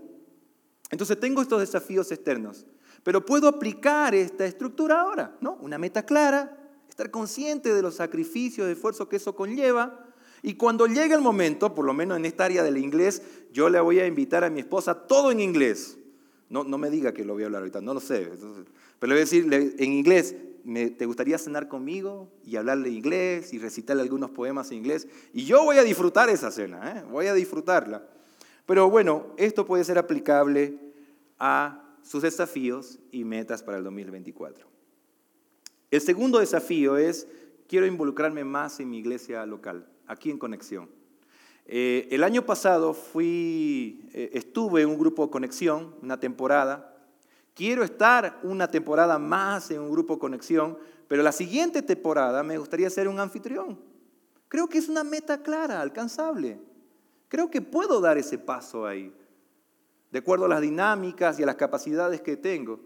Entonces 0.91 1.17
tengo 1.21 1.41
estos 1.41 1.61
desafíos 1.61 2.11
externos. 2.11 2.65
Pero 3.03 3.25
puedo 3.25 3.47
aplicar 3.47 4.13
esta 4.13 4.45
estructura 4.45 4.99
ahora, 4.99 5.37
¿no? 5.39 5.57
Una 5.61 5.77
meta 5.77 6.05
clara, 6.05 6.53
estar 6.89 7.09
consciente 7.11 7.73
de 7.73 7.81
los 7.81 7.95
sacrificios, 7.95 8.67
de 8.67 8.73
esfuerzo 8.73 9.07
que 9.07 9.15
eso 9.15 9.37
conlleva. 9.37 10.05
Y 10.41 10.55
cuando 10.55 10.85
llegue 10.85 11.15
el 11.15 11.21
momento, 11.21 11.73
por 11.73 11.85
lo 11.85 11.93
menos 11.93 12.17
en 12.17 12.25
esta 12.25 12.43
área 12.43 12.61
del 12.61 12.77
inglés, 12.77 13.21
yo 13.53 13.69
le 13.69 13.79
voy 13.79 14.01
a 14.01 14.05
invitar 14.05 14.43
a 14.43 14.49
mi 14.49 14.59
esposa 14.59 15.07
todo 15.07 15.31
en 15.31 15.39
inglés. 15.39 15.97
No, 16.49 16.63
no 16.63 16.77
me 16.77 16.89
diga 16.89 17.13
que 17.13 17.25
lo 17.25 17.33
voy 17.33 17.43
a 17.43 17.45
hablar 17.47 17.61
ahorita, 17.61 17.81
no 17.81 17.93
lo 17.93 17.99
sé. 17.99 18.29
pero 18.99 19.09
le 19.09 19.15
voy 19.15 19.17
a 19.17 19.25
decir 19.25 19.47
en 19.51 19.93
inglés, 19.93 20.35
¿te 20.97 21.05
gustaría 21.05 21.37
cenar 21.37 21.67
conmigo 21.67 22.29
y 22.45 22.55
hablarle 22.55 22.89
inglés 22.89 23.53
y 23.53 23.59
recitarle 23.59 24.01
algunos 24.01 24.31
poemas 24.31 24.71
en 24.71 24.77
inglés? 24.77 25.07
Y 25.33 25.45
yo 25.45 25.63
voy 25.63 25.77
a 25.77 25.83
disfrutar 25.83 26.29
esa 26.29 26.51
cena, 26.51 26.97
¿eh? 26.97 27.03
voy 27.09 27.27
a 27.27 27.33
disfrutarla. 27.33 28.07
Pero 28.65 28.89
bueno, 28.89 29.27
esto 29.37 29.65
puede 29.65 29.83
ser 29.83 29.97
aplicable 29.97 30.77
a 31.39 31.83
sus 32.01 32.23
desafíos 32.23 32.99
y 33.11 33.23
metas 33.23 33.63
para 33.63 33.77
el 33.77 33.83
2024. 33.83 34.67
El 35.89 36.01
segundo 36.01 36.39
desafío 36.39 36.97
es, 36.97 37.27
quiero 37.67 37.85
involucrarme 37.85 38.43
más 38.43 38.79
en 38.79 38.89
mi 38.89 38.99
iglesia 38.99 39.45
local, 39.45 39.87
aquí 40.05 40.29
en 40.29 40.37
Conexión. 40.37 40.89
Eh, 41.69 42.07
el 42.11 42.23
año 42.23 42.45
pasado 42.45 42.93
fui, 42.93 44.09
eh, 44.13 44.29
estuve 44.33 44.83
en 44.83 44.89
un 44.89 44.97
grupo 44.97 45.29
Conexión, 45.29 45.93
una 46.01 46.17
temporada. 46.17 46.95
Quiero 47.53 47.83
estar 47.83 48.39
una 48.43 48.71
temporada 48.71 49.19
más 49.19 49.69
en 49.71 49.81
un 49.81 49.91
grupo 49.91 50.17
Conexión, 50.17 50.77
pero 51.09 51.23
la 51.23 51.33
siguiente 51.33 51.81
temporada 51.81 52.41
me 52.41 52.57
gustaría 52.57 52.89
ser 52.89 53.09
un 53.09 53.19
anfitrión. 53.19 53.77
Creo 54.47 54.69
que 54.69 54.77
es 54.77 54.87
una 54.87 55.03
meta 55.03 55.43
clara, 55.43 55.81
alcanzable. 55.81 56.57
Creo 57.27 57.51
que 57.51 57.61
puedo 57.61 57.99
dar 57.99 58.17
ese 58.17 58.37
paso 58.37 58.85
ahí, 58.85 59.13
de 60.09 60.19
acuerdo 60.19 60.45
a 60.45 60.49
las 60.49 60.61
dinámicas 60.61 61.37
y 61.37 61.43
a 61.43 61.47
las 61.47 61.55
capacidades 61.55 62.21
que 62.21 62.37
tengo. 62.37 62.79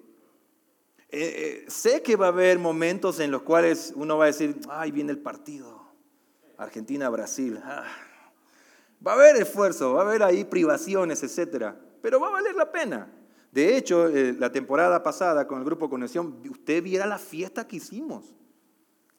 Eh, 1.10 1.66
sé 1.68 2.02
que 2.02 2.16
va 2.16 2.28
a 2.28 2.30
haber 2.30 2.58
momentos 2.58 3.20
en 3.20 3.30
los 3.30 3.44
cuales 3.44 3.94
uno 3.96 4.18
va 4.18 4.24
a 4.24 4.28
decir, 4.28 4.60
ay, 4.70 4.90
viene 4.90 5.12
el 5.12 5.20
partido, 5.20 5.84
Argentina-Brasil. 6.58 7.60
Ah, 7.64 7.86
va 9.06 9.14
a 9.14 9.16
haber 9.16 9.36
esfuerzo, 9.38 9.94
va 9.94 10.02
a 10.02 10.06
haber 10.06 10.24
ahí 10.24 10.44
privaciones, 10.44 11.24
etcétera, 11.24 11.80
pero 12.02 12.20
va 12.20 12.28
a 12.28 12.32
valer 12.32 12.56
la 12.56 12.72
pena. 12.72 13.12
De 13.52 13.76
hecho, 13.76 14.08
eh, 14.08 14.34
la 14.38 14.52
temporada 14.52 15.04
pasada 15.04 15.48
con 15.48 15.60
el 15.60 15.66
grupo 15.66 15.90
Conexión, 15.90 16.42
usted 16.50 16.82
viera 16.82 17.06
la 17.06 17.18
fiesta 17.18 17.68
que 17.68 17.78
hicimos. 17.78 18.34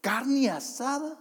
Carne 0.01 0.51
asada, 0.51 1.19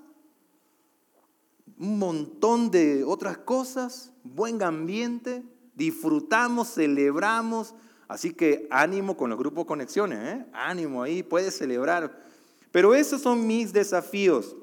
un 1.78 2.00
montón 2.00 2.72
de 2.72 3.04
otras 3.04 3.38
cosas, 3.38 4.12
buen 4.24 4.64
ambiente, 4.64 5.44
disfrutamos, 5.76 6.74
celebramos, 6.74 7.76
Así 8.12 8.34
que 8.34 8.68
ánimo 8.70 9.16
con 9.16 9.30
los 9.30 9.40
grupos 9.40 9.64
conexiones, 9.64 10.20
¿eh? 10.20 10.46
ánimo 10.52 11.02
ahí, 11.02 11.24
puedes 11.24 11.56
celebrar. 11.58 12.22
Pero 12.70 12.94
esos 12.94 13.22
son 13.22 13.48
mis 13.48 13.72
desafíos 13.72 14.54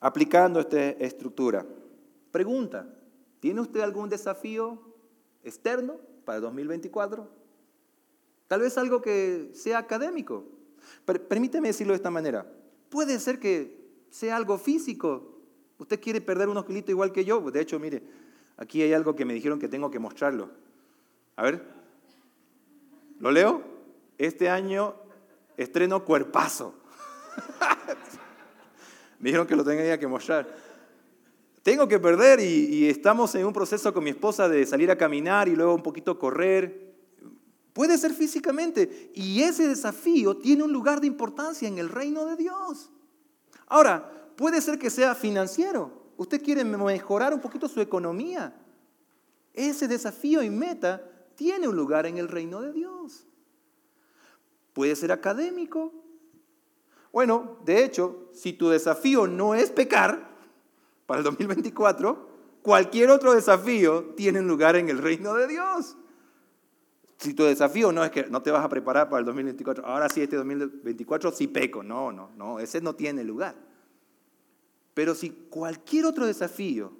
aplicando 0.00 0.60
esta 0.60 0.80
estructura. 0.92 1.66
Pregunta, 2.30 2.86
¿Tiene 3.40 3.62
usted 3.62 3.80
algún 3.80 4.08
desafío 4.08 4.78
externo 5.42 5.98
para 6.24 6.36
el 6.36 6.42
2024? 6.42 7.26
Tal 8.46 8.60
vez 8.60 8.76
algo 8.76 9.00
que 9.00 9.50
sea 9.54 9.78
académico. 9.78 10.44
permíteme 11.28 11.68
decirlo 11.68 11.92
de 11.94 11.96
esta 11.96 12.10
manera. 12.10 12.46
Puede 12.90 13.18
ser 13.18 13.40
que 13.40 13.80
sea 14.10 14.36
algo 14.36 14.58
físico. 14.58 15.38
Usted 15.78 16.00
quiere 16.00 16.20
perder 16.20 16.48
unos 16.48 16.66
kilitos 16.66 16.90
igual 16.90 17.12
que 17.12 17.24
yo. 17.24 17.50
De 17.50 17.60
hecho, 17.60 17.78
mire, 17.78 18.02
aquí 18.58 18.82
hay 18.82 18.92
algo 18.92 19.16
que 19.16 19.24
me 19.24 19.32
dijeron 19.32 19.58
que 19.58 19.68
tengo 19.68 19.90
que 19.90 19.98
mostrarlo. 19.98 20.50
A 21.36 21.42
ver. 21.42 21.64
¿Lo 23.20 23.30
leo? 23.30 23.62
Este 24.18 24.50
año 24.50 24.94
estreno 25.56 26.04
cuerpazo. 26.04 26.74
me 29.18 29.28
dijeron 29.28 29.46
que 29.46 29.56
lo 29.56 29.64
tenía 29.64 29.98
que 29.98 30.06
mostrar. 30.06 30.69
Tengo 31.62 31.86
que 31.88 31.98
perder 31.98 32.40
y, 32.40 32.88
estamos 32.88 33.34
en 33.34 33.44
un 33.44 33.52
proceso 33.52 33.92
con 33.92 34.02
mi 34.02 34.10
esposa 34.10 34.48
de 34.48 34.64
salir 34.64 34.90
a 34.90 34.96
caminar 34.96 35.48
y 35.48 35.54
luego 35.54 35.74
un 35.74 35.82
poquito 35.82 36.18
correr. 36.18 36.94
Puede 37.74 37.98
ser 37.98 38.14
físicamente. 38.14 39.10
Y 39.14 39.42
ese 39.42 39.68
desafío 39.68 40.36
tiene 40.38 40.62
un 40.62 40.72
lugar 40.72 41.00
de 41.00 41.06
importancia 41.06 41.68
en 41.68 41.78
el 41.78 41.90
reino 41.90 42.24
de 42.24 42.36
Dios. 42.36 42.90
Ahora, 43.66 44.32
puede 44.36 44.60
ser 44.62 44.78
que 44.78 44.88
sea 44.88 45.14
financiero. 45.14 45.92
Usted 46.16 46.42
quiere 46.42 46.64
mejorar 46.64 47.34
un 47.34 47.40
poquito 47.40 47.68
su 47.68 47.80
economía. 47.80 48.54
Ese 49.52 49.86
desafío 49.86 50.42
y 50.42 50.48
meta 50.48 51.02
tiene 51.34 51.68
un 51.68 51.76
lugar 51.76 52.06
en 52.06 52.16
el 52.16 52.28
reino 52.28 52.62
de 52.62 52.72
Dios. 52.72 53.26
Puede 54.72 54.96
ser 54.96 55.12
académico. 55.12 55.92
Bueno, 57.12 57.58
de 57.64 57.84
hecho, 57.84 58.30
si 58.32 58.52
tu 58.52 58.68
desafío 58.68 59.26
no 59.26 59.54
es 59.54 59.70
pecar, 59.70 60.29
para 61.10 61.18
el 61.18 61.24
2024, 61.24 62.28
cualquier 62.62 63.10
otro 63.10 63.34
desafío 63.34 64.14
tiene 64.14 64.40
lugar 64.42 64.76
en 64.76 64.88
el 64.88 64.98
reino 64.98 65.34
de 65.34 65.48
Dios. 65.48 65.96
Si 67.18 67.34
tu 67.34 67.42
desafío 67.42 67.90
no 67.90 68.04
es 68.04 68.12
que 68.12 68.28
no 68.28 68.40
te 68.42 68.52
vas 68.52 68.64
a 68.64 68.68
preparar 68.68 69.08
para 69.08 69.18
el 69.18 69.26
2024, 69.26 69.84
ahora 69.84 70.08
sí, 70.08 70.22
este 70.22 70.36
2024 70.36 71.32
sí 71.32 71.48
peco. 71.48 71.82
No, 71.82 72.12
no, 72.12 72.30
no, 72.36 72.60
ese 72.60 72.80
no 72.80 72.94
tiene 72.94 73.24
lugar. 73.24 73.56
Pero 74.94 75.16
si 75.16 75.30
cualquier 75.30 76.06
otro 76.06 76.26
desafío 76.26 76.92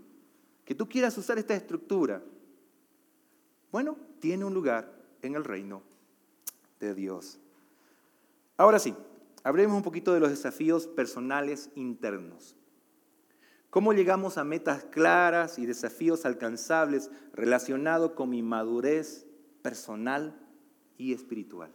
que 0.65 0.75
tú 0.75 0.89
quieras 0.89 1.17
usar 1.17 1.39
esta 1.39 1.55
estructura, 1.55 2.21
bueno, 3.71 3.97
tiene 4.19 4.45
un 4.45 4.55
lugar 4.55 4.93
en 5.23 5.37
el 5.37 5.45
reino 5.45 5.85
de 6.81 6.97
Dios. 6.97 7.39
Ahora 8.57 8.81
sí, 8.81 8.93
hablemos 9.45 9.77
un 9.77 9.85
poquito 9.85 10.13
de 10.13 10.19
los 10.19 10.31
desafíos 10.31 10.89
personales 10.89 11.71
internos. 11.77 12.57
¿Cómo 13.71 13.93
llegamos 13.93 14.37
a 14.37 14.43
metas 14.43 14.85
claras 14.85 15.59
y 15.59 15.65
desafíos 15.65 16.27
alcanzables 16.27 17.09
relacionados 17.33 18.13
con 18.13 18.31
mi 18.31 18.43
madurez 18.43 19.27
personal 19.63 20.37
y 20.99 21.13
espiritual? 21.13 21.71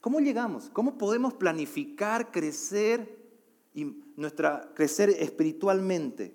¿Cómo 0.00 0.20
llegamos? 0.20 0.70
¿Cómo 0.72 0.96
podemos 0.96 1.34
planificar 1.34 2.30
crecer 2.30 3.20
y 3.74 3.84
nuestra 4.16 4.72
crecer 4.74 5.10
espiritualmente? 5.10 6.34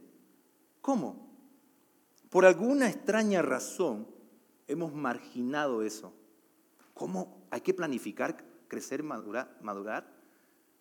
¿Cómo? 0.81 1.27
Por 2.29 2.45
alguna 2.45 2.89
extraña 2.89 3.41
razón 3.41 4.07
hemos 4.67 4.93
marginado 4.93 5.81
eso. 5.81 6.13
¿Cómo 6.93 7.41
hay 7.51 7.61
que 7.61 7.73
planificar 7.73 8.43
crecer, 8.67 9.01
madurar? 9.01 9.57
madurar? 9.61 10.11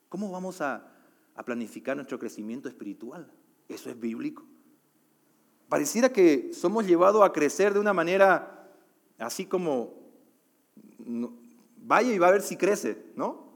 ¿Cómo 0.09 0.31
vamos 0.31 0.61
a 0.61 0.96
a 1.37 1.44
planificar 1.44 1.96
nuestro 1.96 2.18
crecimiento 2.18 2.68
espiritual. 2.68 3.31
Eso 3.68 3.90
es 3.90 4.01
bíblico. 4.01 4.44
Pareciera 5.68 6.12
que 6.12 6.53
somos 6.53 6.87
llevados 6.87 7.22
a 7.22 7.33
crecer 7.33 7.75
de 7.75 7.81
una 7.81 7.92
manera 7.92 8.72
así 9.18 9.46
como, 9.46 9.94
vaya 11.77 12.12
y 12.12 12.18
va 12.18 12.29
a 12.29 12.33
ver 12.33 12.42
si 12.42 12.57
crece, 12.57 13.05
¿no? 13.14 13.46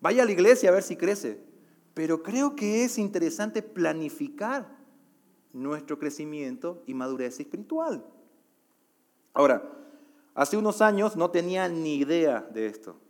Vaya 0.00 0.22
a 0.22 0.26
la 0.26 0.32
iglesia 0.32 0.68
a 0.68 0.72
ver 0.72 0.82
si 0.82 0.96
crece. 0.96 1.40
Pero 1.94 2.22
creo 2.22 2.54
que 2.54 2.84
es 2.84 2.98
interesante 2.98 3.62
planificar 3.62 4.76
nuestro 5.52 5.98
crecimiento 5.98 6.82
y 6.86 6.92
madurez 6.92 7.40
espiritual. 7.40 8.04
Ahora, 9.32 9.62
hace 10.34 10.56
unos 10.56 10.82
años 10.82 11.16
no 11.16 11.30
tenía 11.30 11.68
ni 11.68 11.96
idea 11.96 12.42
de 12.52 12.66
esto, 12.66 13.00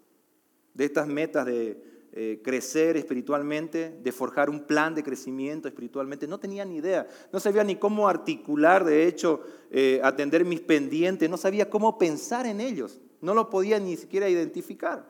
de 0.74 0.84
estas 0.84 1.08
metas 1.08 1.46
de 1.46 1.95
eh, 2.12 2.40
crecer 2.42 2.96
espiritualmente, 2.96 3.98
de 4.02 4.12
forjar 4.12 4.48
un 4.48 4.60
plan 4.60 4.94
de 4.94 5.02
crecimiento 5.02 5.68
espiritualmente. 5.68 6.26
No 6.26 6.40
tenía 6.40 6.64
ni 6.64 6.76
idea, 6.76 7.06
no 7.32 7.40
sabía 7.40 7.62
ni 7.62 7.76
cómo 7.76 8.08
articular, 8.08 8.84
de 8.84 9.06
hecho, 9.06 9.42
eh, 9.70 10.00
atender 10.02 10.44
mis 10.44 10.60
pendientes, 10.60 11.28
no 11.28 11.36
sabía 11.36 11.68
cómo 11.68 11.98
pensar 11.98 12.46
en 12.46 12.60
ellos, 12.60 13.00
no 13.20 13.34
lo 13.34 13.50
podía 13.50 13.78
ni 13.78 13.96
siquiera 13.96 14.28
identificar. 14.28 15.06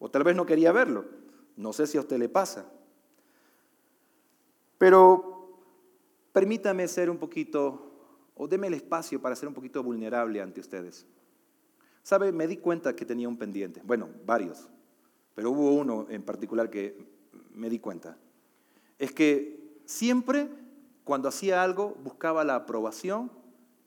O 0.00 0.10
tal 0.10 0.24
vez 0.24 0.34
no 0.34 0.46
quería 0.46 0.72
verlo, 0.72 1.04
no 1.56 1.72
sé 1.72 1.86
si 1.86 1.96
a 1.96 2.00
usted 2.00 2.18
le 2.18 2.28
pasa. 2.28 2.68
Pero 4.78 5.60
permítame 6.32 6.88
ser 6.88 7.08
un 7.08 7.18
poquito, 7.18 7.92
o 8.34 8.48
deme 8.48 8.66
el 8.66 8.74
espacio 8.74 9.20
para 9.20 9.36
ser 9.36 9.48
un 9.48 9.54
poquito 9.54 9.82
vulnerable 9.82 10.40
ante 10.40 10.60
ustedes. 10.60 11.06
¿Sabe? 12.02 12.32
Me 12.32 12.48
di 12.48 12.56
cuenta 12.56 12.96
que 12.96 13.04
tenía 13.04 13.28
un 13.28 13.36
pendiente, 13.36 13.80
bueno, 13.84 14.08
varios 14.24 14.68
pero 15.40 15.52
hubo 15.52 15.70
uno 15.72 16.04
en 16.10 16.22
particular 16.22 16.68
que 16.68 16.94
me 17.54 17.70
di 17.70 17.78
cuenta. 17.78 18.18
Es 18.98 19.10
que 19.10 19.80
siempre 19.86 20.50
cuando 21.02 21.30
hacía 21.30 21.62
algo 21.62 21.96
buscaba 22.04 22.44
la 22.44 22.56
aprobación 22.56 23.32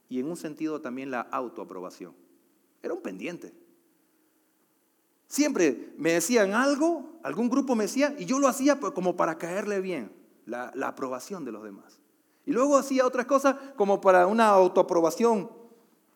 y 0.08 0.18
en 0.18 0.26
un 0.26 0.36
sentido 0.36 0.80
también 0.80 1.12
la 1.12 1.20
autoaprobación. 1.20 2.12
Era 2.82 2.92
un 2.92 3.02
pendiente. 3.02 3.54
Siempre 5.28 5.94
me 5.96 6.14
decían 6.14 6.54
algo, 6.54 7.20
algún 7.22 7.48
grupo 7.48 7.76
me 7.76 7.84
decía, 7.84 8.16
y 8.18 8.24
yo 8.24 8.40
lo 8.40 8.48
hacía 8.48 8.80
como 8.80 9.14
para 9.14 9.38
caerle 9.38 9.80
bien, 9.80 10.10
la, 10.46 10.72
la 10.74 10.88
aprobación 10.88 11.44
de 11.44 11.52
los 11.52 11.62
demás. 11.62 12.00
Y 12.46 12.50
luego 12.50 12.76
hacía 12.76 13.06
otras 13.06 13.26
cosas 13.26 13.54
como 13.76 14.00
para 14.00 14.26
una 14.26 14.48
autoaprobación, 14.48 15.52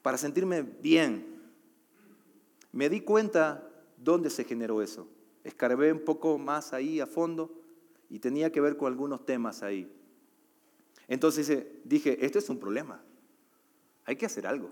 para 0.03 0.19
sentirme 0.19 0.63
bien. 0.63 1.41
Me 2.73 2.89
di 2.89 3.03
cuenta 3.03 3.71
dónde 3.99 4.31
se 4.31 4.43
generó 4.43 4.83
eso. 4.83 5.07
Escarbé 5.45 5.93
un 5.93 6.05
poco 6.05 6.39
más 6.39 6.73
ahí 6.73 7.01
a 7.01 7.07
fondo 7.07 7.51
y 8.11 8.19
tenía 8.19 8.51
que 8.53 8.61
ver 8.61 8.77
con 8.77 8.89
algunos 8.89 9.25
temas 9.25 9.63
ahí. 9.63 9.91
Entonces 11.07 11.67
dije, 11.85 12.25
esto 12.25 12.39
es 12.39 12.49
un 12.49 12.59
problema. 12.59 13.01
Hay 14.05 14.17
que 14.17 14.27
hacer 14.27 14.47
algo. 14.47 14.71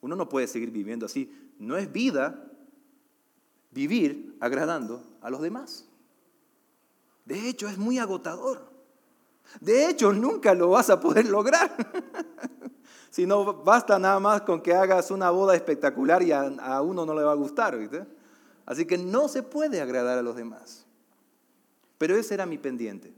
Uno 0.00 0.16
no 0.16 0.28
puede 0.28 0.46
seguir 0.46 0.70
viviendo 0.70 1.06
así. 1.06 1.30
No 1.58 1.76
es 1.76 1.90
vida 1.90 2.50
vivir 3.70 4.36
agradando 4.40 5.02
a 5.20 5.30
los 5.30 5.40
demás. 5.40 5.86
De 7.24 7.48
hecho, 7.48 7.68
es 7.68 7.78
muy 7.78 7.98
agotador. 7.98 8.70
De 9.60 9.88
hecho, 9.88 10.12
nunca 10.12 10.54
lo 10.54 10.70
vas 10.70 10.90
a 10.90 11.00
poder 11.00 11.26
lograr. 11.26 11.74
si 13.10 13.26
no, 13.26 13.62
basta 13.62 13.98
nada 13.98 14.20
más 14.20 14.42
con 14.42 14.62
que 14.62 14.74
hagas 14.74 15.10
una 15.10 15.30
boda 15.30 15.54
espectacular 15.54 16.22
y 16.22 16.32
a, 16.32 16.80
uno 16.82 17.04
no 17.04 17.14
le 17.14 17.22
va 17.22 17.32
a 17.32 17.36
gustar. 17.36 17.78
¿viste? 17.78 18.06
Así 18.70 18.86
que 18.86 18.96
no 18.96 19.26
se 19.26 19.42
puede 19.42 19.80
agradar 19.80 20.16
a 20.16 20.22
los 20.22 20.36
demás. 20.36 20.86
Pero 21.98 22.16
ese 22.16 22.34
era 22.34 22.46
mi 22.46 22.56
pendiente. 22.56 23.12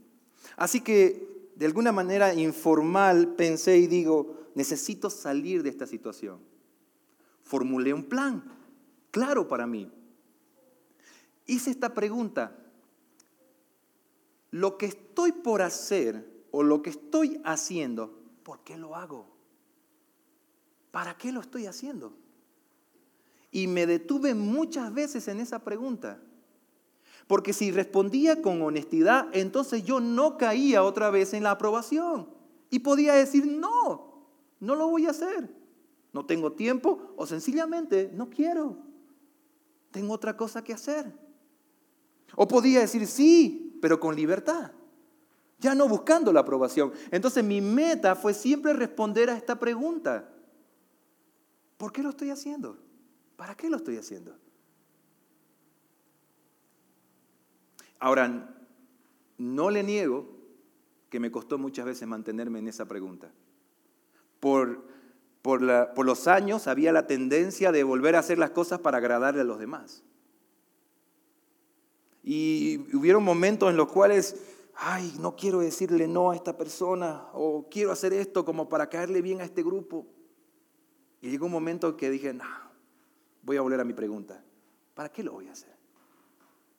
Así 0.57 0.81
que 0.81 1.51
de 1.55 1.67
alguna 1.67 1.91
manera 1.91 2.33
informal 2.33 3.35
pensé 3.35 3.77
y 3.77 3.85
digo, 3.85 4.49
necesito 4.55 5.11
salir 5.11 5.61
de 5.61 5.69
esta 5.69 5.85
situación. 5.85 6.39
Formulé 7.43 7.93
un 7.93 8.03
plan, 8.05 8.43
claro 9.11 9.47
para 9.47 9.67
mí. 9.67 9.91
Hice 11.45 11.69
esta 11.69 11.93
pregunta, 11.93 12.57
lo 14.49 14.75
que 14.79 14.87
estoy 14.87 15.33
por 15.33 15.61
hacer 15.61 16.27
o 16.49 16.63
lo 16.63 16.81
que 16.81 16.89
estoy 16.89 17.39
haciendo, 17.45 18.19
¿por 18.41 18.63
qué 18.63 18.75
lo 18.75 18.95
hago? 18.95 19.27
¿Para 20.89 21.15
qué 21.15 21.31
lo 21.31 21.41
estoy 21.41 21.67
haciendo? 21.67 22.22
Y 23.53 23.67
me 23.67 23.85
detuve 23.85 24.33
muchas 24.33 24.93
veces 24.93 25.27
en 25.29 25.39
esa 25.39 25.59
pregunta. 25.59 26.19
Porque 27.27 27.53
si 27.53 27.71
respondía 27.71 28.41
con 28.41 28.61
honestidad, 28.63 29.27
entonces 29.31 29.85
yo 29.85 29.99
no 29.99 30.37
caía 30.37 30.83
otra 30.83 31.09
vez 31.11 31.33
en 31.33 31.43
la 31.43 31.51
aprobación. 31.51 32.27
Y 32.69 32.79
podía 32.79 33.13
decir, 33.13 33.45
no, 33.45 34.27
no 34.59 34.75
lo 34.75 34.89
voy 34.89 35.05
a 35.05 35.11
hacer. 35.11 35.49
No 36.11 36.25
tengo 36.25 36.53
tiempo 36.53 37.13
o 37.15 37.25
sencillamente 37.27 38.11
no 38.13 38.29
quiero. 38.29 38.77
Tengo 39.91 40.13
otra 40.13 40.35
cosa 40.35 40.63
que 40.63 40.73
hacer. 40.73 41.13
O 42.35 42.47
podía 42.47 42.79
decir, 42.79 43.05
sí, 43.05 43.77
pero 43.81 43.99
con 43.99 44.15
libertad. 44.15 44.71
Ya 45.59 45.75
no 45.75 45.87
buscando 45.87 46.33
la 46.33 46.39
aprobación. 46.39 46.91
Entonces 47.11 47.43
mi 47.43 47.61
meta 47.61 48.15
fue 48.15 48.33
siempre 48.33 48.73
responder 48.73 49.29
a 49.29 49.37
esta 49.37 49.59
pregunta. 49.59 50.27
¿Por 51.77 51.93
qué 51.93 52.01
lo 52.01 52.09
estoy 52.09 52.31
haciendo? 52.31 52.82
¿Para 53.43 53.55
qué 53.55 53.69
lo 53.69 53.75
estoy 53.75 53.97
haciendo? 53.97 54.33
Ahora, 57.99 58.55
no 59.37 59.69
le 59.69 59.83
niego 59.83 60.29
que 61.09 61.19
me 61.19 61.29
costó 61.29 61.57
muchas 61.57 61.85
veces 61.85 62.07
mantenerme 62.07 62.59
en 62.59 62.69
esa 62.69 62.85
pregunta. 62.85 63.33
por, 64.39 64.85
por, 65.41 65.59
por 65.93 66.05
los 66.05 66.29
años 66.29 66.67
había 66.67 66.93
la 66.93 67.05
tendencia 67.05 67.73
de 67.73 67.83
volver 67.83 68.15
a 68.15 68.19
hacer 68.19 68.37
las 68.37 68.51
cosas 68.51 68.79
para 68.79 68.99
agradarle 68.99 69.41
a 69.41 69.43
los 69.43 69.59
demás. 69.59 70.05
Y 72.23 72.77
hubieron 72.95 73.25
momentos 73.25 73.69
en 73.69 73.75
los 73.75 73.91
cuales, 73.91 74.37
ay, 74.73 75.17
no 75.19 75.35
quiero 75.35 75.59
decirle 75.59 76.07
no 76.07 76.31
a 76.31 76.35
esta 76.37 76.55
persona 76.55 77.27
o 77.33 77.67
quiero 77.69 77.91
hacer 77.91 78.13
esto 78.13 78.45
como 78.45 78.69
para 78.69 78.87
caerle 78.87 79.21
bien 79.21 79.41
a 79.41 79.43
este 79.43 79.63
grupo. 79.63 80.07
Y 81.19 81.29
llegó 81.29 81.47
un 81.47 81.51
momento 81.51 81.97
que 81.97 82.09
dije, 82.09 82.33
no, 82.33 82.62
voy 83.43 83.57
a 83.57 83.61
volver 83.61 83.79
a 83.79 83.83
mi 83.83 83.93
pregunta. 83.93 84.43
¿Para 84.93 85.09
qué 85.09 85.23
lo 85.23 85.33
voy 85.33 85.47
a 85.47 85.51
hacer? 85.51 85.75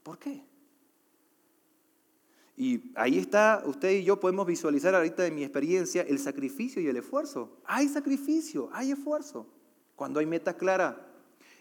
¿Por 0.02 0.18
qué? 0.18 0.44
Y 2.56 2.92
ahí 2.94 3.18
está, 3.18 3.62
usted 3.66 3.90
y 3.90 4.04
yo 4.04 4.20
podemos 4.20 4.46
visualizar 4.46 4.94
ahorita 4.94 5.26
en 5.26 5.34
mi 5.34 5.42
experiencia 5.42 6.02
el 6.02 6.18
sacrificio 6.18 6.80
y 6.80 6.86
el 6.86 6.96
esfuerzo. 6.96 7.58
Hay 7.64 7.88
sacrificio, 7.88 8.70
hay 8.72 8.92
esfuerzo, 8.92 9.46
cuando 9.96 10.20
hay 10.20 10.26
meta 10.26 10.56
clara. 10.56 11.08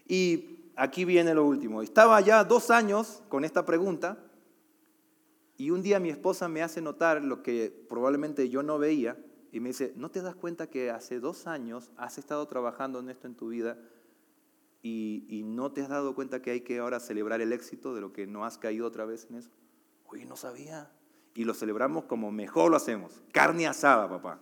Y 0.08 0.72
aquí 0.76 1.04
viene 1.06 1.34
lo 1.34 1.46
último. 1.46 1.82
Estaba 1.82 2.22
ya 2.22 2.44
dos 2.44 2.70
años 2.70 3.24
con 3.28 3.44
esta 3.44 3.66
pregunta 3.66 4.24
y 5.58 5.72
un 5.72 5.82
día 5.82 6.00
mi 6.00 6.10
esposa 6.10 6.48
me 6.48 6.62
hace 6.62 6.82
notar 6.82 7.24
lo 7.24 7.42
que 7.42 7.86
probablemente 7.90 8.50
yo 8.50 8.62
no 8.62 8.78
veía 8.78 9.18
y 9.52 9.60
me 9.60 9.70
dice, 9.70 9.94
¿no 9.96 10.12
te 10.12 10.22
das 10.22 10.36
cuenta 10.36 10.68
que 10.68 10.92
hace 10.92 11.20
dos 11.20 11.48
años 11.48 11.92
has 11.98 12.18
estado 12.18 12.48
trabajando 12.48 13.00
en 13.00 13.10
esto 13.10 13.28
en 13.28 13.36
tu 13.36 13.50
vida 13.50 13.78
y, 14.86 15.44
no 15.46 15.72
te 15.72 15.82
has 15.82 15.88
dado 15.88 16.14
cuenta 16.14 16.42
que 16.42 16.52
hay 16.52 16.62
que 16.62 16.80
ahora 16.80 17.00
celebrar 17.00 17.40
el 17.40 17.54
éxito 17.54 17.96
de 17.96 18.02
lo 18.02 18.12
que 18.12 18.28
no 18.28 18.44
has 18.44 18.58
caído 18.58 18.86
otra 18.86 19.06
vez 19.06 19.28
en 19.30 19.38
eso? 19.38 19.50
Oye, 20.08 20.26
no 20.26 20.36
sabía. 20.36 20.92
Y 21.36 21.46
lo 21.46 21.54
celebramos 21.54 22.04
como 22.04 22.32
mejor 22.32 22.70
lo 22.70 22.78
hacemos. 22.78 23.24
Carne 23.32 23.66
asada, 23.66 24.10
papá. 24.10 24.40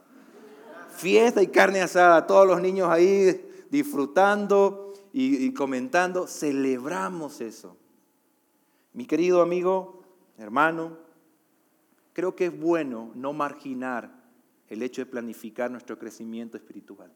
Fiesta 0.96 1.44
y 1.44 1.48
carne 1.48 1.82
asada. 1.82 2.26
Todos 2.26 2.48
los 2.48 2.60
niños 2.60 2.90
ahí 2.90 3.48
disfrutando 3.70 4.94
y, 5.14 5.54
comentando, 5.54 6.26
celebramos 6.26 7.40
eso. 7.40 7.78
Mi 8.94 9.06
querido 9.06 9.42
amigo, 9.42 10.04
hermano, 10.38 10.98
creo 12.14 12.36
que 12.36 12.48
es 12.48 12.60
bueno 12.60 13.12
no 13.14 13.32
marginar 13.32 14.12
el 14.68 14.82
hecho 14.82 15.02
de 15.02 15.06
planificar 15.06 15.70
nuestro 15.70 16.00
crecimiento 16.00 16.58
espiritual. 16.58 17.12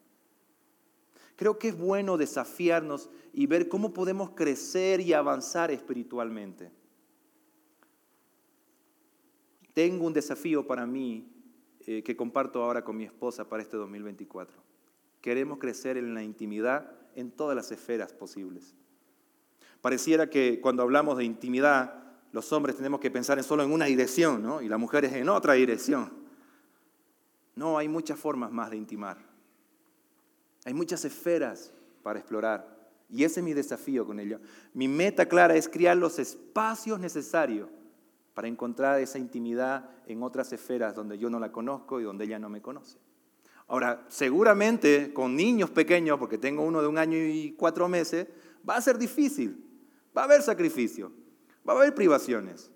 Creo 1.36 1.60
que 1.60 1.70
es 1.70 1.78
bueno 1.78 2.18
desafiarnos 2.18 3.10
y 3.34 3.46
ver 3.48 3.68
cómo 3.68 3.94
podemos 3.94 4.32
crecer 4.32 5.02
y 5.02 5.14
avanzar 5.14 5.72
espiritualmente. 5.72 6.72
Tengo 9.74 10.06
un 10.06 10.14
desafío 10.14 10.66
para 10.66 10.86
mí 10.86 11.28
eh, 11.86 12.02
que 12.02 12.16
comparto 12.16 12.64
ahora 12.64 12.84
con 12.84 12.96
mi 12.96 13.04
esposa 13.04 13.50
para 13.50 13.62
este 13.62 13.76
2024. 13.76 14.56
Queremos 15.20 15.60
crecer 15.60 15.98
en 15.98 16.14
la 16.14 16.24
intimidad 16.24 16.92
en 17.16 17.32
todas 17.32 17.56
las 17.56 17.72
esferas 17.72 18.14
posibles. 18.14 18.74
Pareciera 19.82 20.30
que 20.30 20.62
cuando 20.62 20.84
hablamos 20.84 21.18
de 21.18 21.26
intimidad, 21.26 22.06
los 22.32 22.52
hombres 22.54 22.78
tenemos 22.78 23.00
que 23.00 23.12
pensar 23.12 23.38
en 23.38 23.44
solo 23.44 23.64
en 23.64 23.72
una 23.72 23.86
dirección, 23.86 24.42
¿no? 24.42 24.62
Y 24.62 24.70
las 24.70 24.80
mujeres 24.80 25.14
en 25.14 25.30
otra 25.30 25.54
dirección. 25.54 26.12
No, 27.56 27.78
hay 27.78 27.88
muchas 27.88 28.20
formas 28.20 28.52
más 28.52 28.72
de 28.72 28.78
intimar. 28.78 29.35
Hay 30.66 30.74
muchas 30.74 31.06
esferas 31.06 31.72
para 32.04 32.20
explorar. 32.20 32.76
Y 33.10 33.24
ese 33.24 33.40
es 33.40 33.44
mi 33.44 33.54
desafío 33.54 34.06
con 34.06 34.20
ello. 34.20 34.40
Mi 34.74 34.88
meta 34.88 35.28
clara 35.28 35.56
es 35.56 35.70
crear 35.70 35.96
los 35.96 36.20
espacios 36.20 37.00
necesarios 37.00 37.70
para 38.34 38.48
encontrar 38.48 39.00
esa 39.00 39.18
intimidad 39.18 39.90
en 40.08 40.22
otras 40.24 40.52
esferas 40.52 40.94
donde 40.94 41.18
yo 41.18 41.30
no 41.30 41.40
la 41.40 41.52
conozco 41.52 42.02
y 42.02 42.04
donde 42.04 42.26
ella 42.26 42.40
no 42.40 42.50
me 42.50 42.62
conoce. 42.62 42.98
Ahora, 43.68 44.06
seguramente 44.10 45.14
con 45.14 45.36
niños 45.36 45.70
pequeños, 45.70 46.20
porque 46.20 46.38
tengo 46.38 46.64
uno 46.64 46.82
de 46.82 46.88
un 46.88 46.98
año 46.98 47.18
y 47.18 47.56
cuatro 47.58 47.88
meses, 47.88 48.28
va 48.68 48.76
a 48.76 48.82
ser 48.82 48.98
difícil. 48.98 49.64
Va 50.16 50.24
a 50.24 50.26
haber 50.26 50.42
sacrificio, 50.42 51.12
va 51.68 51.74
a 51.74 51.78
haber 51.78 51.94
privaciones. 51.94 52.72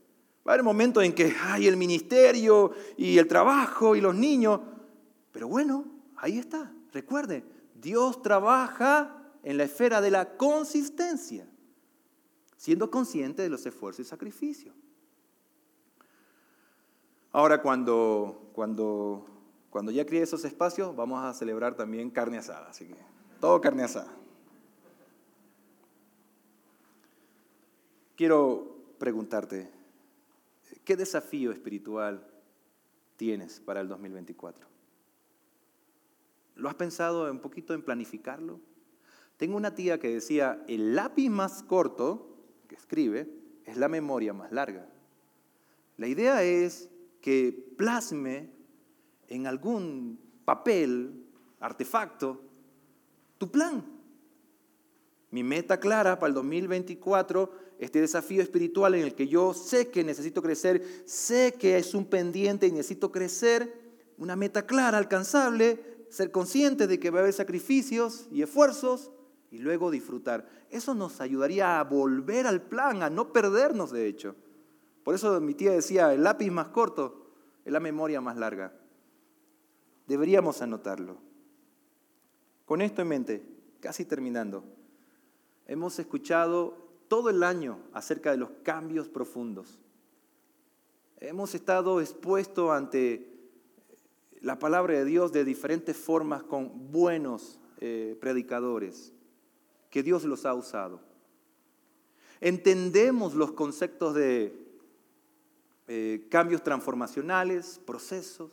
Va 0.48 0.52
a 0.52 0.56
haber 0.56 0.64
momentos 0.64 1.04
en 1.04 1.14
que 1.14 1.34
hay 1.44 1.68
el 1.68 1.78
ministerio 1.78 2.72
y 2.98 3.18
el 3.18 3.28
trabajo 3.28 3.96
y 3.96 4.02
los 4.02 4.16
niños. 4.16 4.62
Pero 5.32 5.48
bueno, 5.48 5.86
ahí 6.16 6.40
está. 6.40 6.74
Recuerde, 6.92 7.44
Dios 7.82 8.22
trabaja 8.22 9.16
en 9.44 9.58
la 9.58 9.64
esfera 9.64 10.02
de 10.02 10.12
la 10.12 10.38
consistencia, 10.38 11.48
siendo 12.58 12.90
consciente 12.92 13.42
de 13.42 13.50
los 13.50 13.66
esfuerzos 13.66 14.06
y 14.06 14.10
sacrificios. 14.10 14.76
Ahora, 17.32 17.62
cuando, 17.62 18.50
cuando 18.54 19.26
cuando 19.70 19.92
ya 19.92 20.06
críe 20.06 20.22
esos 20.22 20.44
espacios, 20.46 20.96
vamos 20.96 21.24
a 21.24 21.34
celebrar 21.34 21.76
también 21.76 22.10
carne 22.10 22.38
asada. 22.38 22.70
Así 22.70 22.88
que, 22.88 22.96
todo 23.40 23.62
carne 23.62 23.84
asada. 23.84 24.12
Quiero 28.16 28.78
preguntarte, 28.98 29.72
¿qué 30.84 30.98
desafío 30.98 31.52
espiritual 31.52 32.28
tienes 33.16 33.60
para 33.60 33.82
el 33.82 33.88
2024? 33.88 34.68
¿Lo 36.60 36.68
has 36.68 36.76
pensado 36.76 37.32
un 37.32 37.40
poquito 37.40 37.74
en 37.74 37.82
planificarlo? 37.82 38.60
Tengo 39.38 39.56
una 39.56 39.74
tía 39.74 40.00
que 40.00 40.10
decía, 40.10 40.62
el 40.68 40.94
lápiz 40.94 41.30
más 41.30 41.64
corto 41.64 42.36
que 42.68 42.76
escribe 42.76 43.30
es 43.66 43.78
la 43.78 43.88
memoria 43.88 44.34
más 44.34 44.52
larga. 44.52 44.86
La 45.96 46.08
idea 46.08 46.44
es 46.44 46.90
que 47.22 47.74
plasme 47.78 48.50
en 49.30 49.48
algún 49.48 50.20
papel, 50.44 51.26
artefacto, 51.62 52.42
tu 53.38 53.50
plan. 53.50 53.86
Mi 55.32 55.44
meta 55.44 55.80
clara 55.80 56.20
para 56.20 56.30
el 56.30 56.34
2024, 56.34 57.52
este 57.80 58.02
desafío 58.02 58.42
espiritual 58.42 58.96
en 58.96 59.04
el 59.04 59.16
que 59.16 59.28
yo 59.28 59.54
sé 59.54 59.90
que 59.90 60.04
necesito 60.04 60.42
crecer, 60.42 61.04
sé 61.06 61.54
que 61.58 61.78
es 61.78 61.94
un 61.94 62.06
pendiente 62.06 62.68
y 62.68 62.72
necesito 62.72 63.12
crecer, 63.12 63.74
una 64.18 64.36
meta 64.36 64.66
clara, 64.66 64.98
alcanzable, 64.98 65.99
ser 66.10 66.32
consciente 66.32 66.88
de 66.88 67.00
que 67.00 67.12
va 67.12 67.20
a 67.20 67.22
haber 67.22 67.34
sacrificios 67.34 68.28
y 68.32 68.42
esfuerzos 68.42 69.12
y 69.52 69.60
luego 69.60 69.92
disfrutar. 69.92 70.48
Eso 70.70 70.94
nos 70.94 71.22
ayudaría 71.22 71.80
a 71.80 71.84
volver 71.84 72.48
al 72.48 72.62
plan, 72.62 73.04
a 73.04 73.10
no 73.10 73.34
perdernos 73.34 73.92
de 73.92 74.08
hecho. 74.08 74.36
Por 75.04 75.16
eso 75.16 75.40
mi 75.42 75.54
tía 75.54 75.72
decía, 75.72 76.14
el 76.14 76.24
lápiz 76.24 76.52
más 76.52 76.70
corto 76.70 77.32
es 77.66 77.72
la 77.72 77.80
memoria 77.80 78.22
más 78.22 78.38
larga. 78.38 78.74
Deberíamos 80.08 80.62
anotarlo. 80.62 81.18
Con 82.66 82.82
esto 82.82 83.02
en 83.02 83.08
mente, 83.08 83.44
casi 83.80 84.06
terminando, 84.06 84.64
hemos 85.66 85.98
escuchado 86.00 86.90
todo 87.08 87.30
el 87.30 87.44
año 87.44 87.80
acerca 87.94 88.32
de 88.32 88.38
los 88.38 88.52
cambios 88.64 89.08
profundos. 89.08 89.80
Hemos 91.18 91.56
estado 91.56 92.00
expuestos 92.00 92.72
ante 92.72 93.39
la 94.42 94.60
palabra 94.60 94.94
de 94.94 95.06
Dios 95.06 95.32
de 95.32 95.44
diferentes 95.44 95.98
formas 95.98 96.44
con 96.44 96.92
buenos 96.92 97.60
eh, 97.80 98.18
predicadores, 98.20 99.14
que 99.90 100.04
Dios 100.04 100.24
los 100.24 100.46
ha 100.46 100.54
usado. 100.54 101.02
Entendemos 102.42 103.36
los 103.36 103.52
conceptos 103.52 104.16
de 104.16 104.54
eh, 105.88 106.28
cambios 106.30 106.64
transformacionales, 106.64 107.82
procesos. 107.86 108.52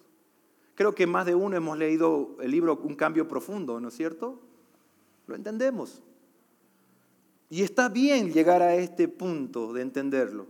Creo 0.74 0.94
que 0.94 1.06
más 1.06 1.26
de 1.26 1.34
uno 1.34 1.56
hemos 1.56 1.78
leído 1.78 2.36
el 2.40 2.50
libro 2.50 2.80
Un 2.82 2.96
cambio 2.96 3.28
profundo, 3.28 3.80
¿no 3.80 3.88
es 3.88 3.94
cierto? 3.94 4.40
Lo 5.26 5.34
entendemos. 5.34 6.02
Y 7.48 7.62
está 7.62 7.88
bien 7.88 8.32
llegar 8.32 8.60
a 8.60 8.74
este 8.74 9.06
punto 9.06 9.72
de 9.72 9.82
entenderlo. 9.82 10.46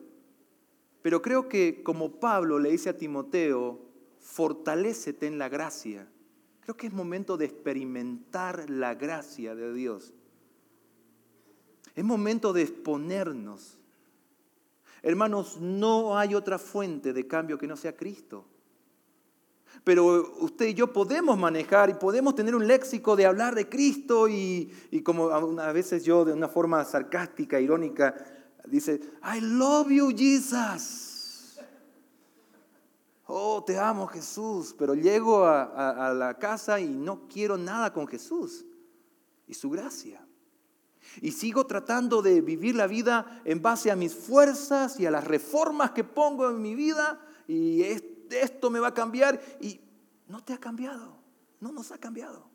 Pero 1.02 1.20
creo 1.20 1.48
que 1.48 1.82
como 1.82 2.18
Pablo 2.18 2.58
le 2.58 2.70
dice 2.70 2.88
a 2.88 2.96
Timoteo, 2.96 3.85
fortalécete 4.26 5.26
en 5.26 5.38
la 5.38 5.48
gracia. 5.48 6.08
Creo 6.60 6.76
que 6.76 6.86
es 6.86 6.92
momento 6.92 7.36
de 7.36 7.44
experimentar 7.46 8.68
la 8.68 8.94
gracia 8.94 9.54
de 9.54 9.72
Dios. 9.72 10.12
Es 11.94 12.04
momento 12.04 12.52
de 12.52 12.62
exponernos. 12.62 13.78
Hermanos, 15.02 15.58
no 15.60 16.18
hay 16.18 16.34
otra 16.34 16.58
fuente 16.58 17.12
de 17.12 17.26
cambio 17.26 17.56
que 17.56 17.66
no 17.66 17.76
sea 17.76 17.96
Cristo 17.96 18.44
pero 19.84 20.34
usted 20.40 20.66
y 20.66 20.74
yo 20.74 20.92
podemos 20.92 21.38
manejar 21.38 21.90
y 21.90 21.94
podemos 21.94 22.34
tener 22.34 22.56
un 22.56 22.66
léxico 22.66 23.14
de 23.14 23.26
hablar 23.26 23.54
de 23.54 23.68
Cristo 23.68 24.28
y, 24.28 24.68
como 25.04 25.28
a 25.30 25.72
veces 25.72 26.04
yo 26.04 26.24
de 26.24 26.32
una 26.32 26.48
forma 26.48 26.84
sarcástica, 26.84 27.60
irónica, 27.60 28.14
dice, 28.66 29.00
I 29.22 29.40
love 29.40 29.88
you 29.90 30.10
Jesus. 30.10 31.15
Oh, 33.26 33.62
te 33.64 33.76
amo 33.78 34.06
Jesús, 34.06 34.74
pero 34.78 34.94
llego 34.94 35.44
a, 35.44 36.14
la 36.14 36.38
casa 36.38 36.78
y 36.78 36.88
no 36.88 37.26
quiero 37.26 37.58
nada 37.58 37.92
con 37.92 38.06
Jesús 38.06 38.64
y 39.48 39.54
su 39.54 39.68
gracia. 39.68 40.24
Y 41.20 41.32
sigo 41.32 41.66
tratando 41.66 42.22
de 42.22 42.40
vivir 42.40 42.76
la 42.76 42.86
vida 42.86 43.42
en 43.44 43.60
base 43.60 43.90
a 43.90 43.96
mis 43.96 44.14
fuerzas 44.14 45.00
y 45.00 45.06
a 45.06 45.10
las 45.10 45.24
reformas 45.24 45.90
que 45.90 46.04
pongo 46.04 46.48
en 46.48 46.62
mi 46.62 46.74
vida 46.74 47.20
y 47.48 47.82
esto 48.30 48.70
me 48.70 48.80
va 48.80 48.88
a 48.88 48.94
cambiar 48.94 49.40
y 49.60 49.80
no 50.28 50.44
te 50.44 50.52
ha 50.52 50.58
cambiado, 50.58 51.16
no 51.60 51.72
nos 51.72 51.90
ha 51.90 51.98
cambiado. 51.98 52.48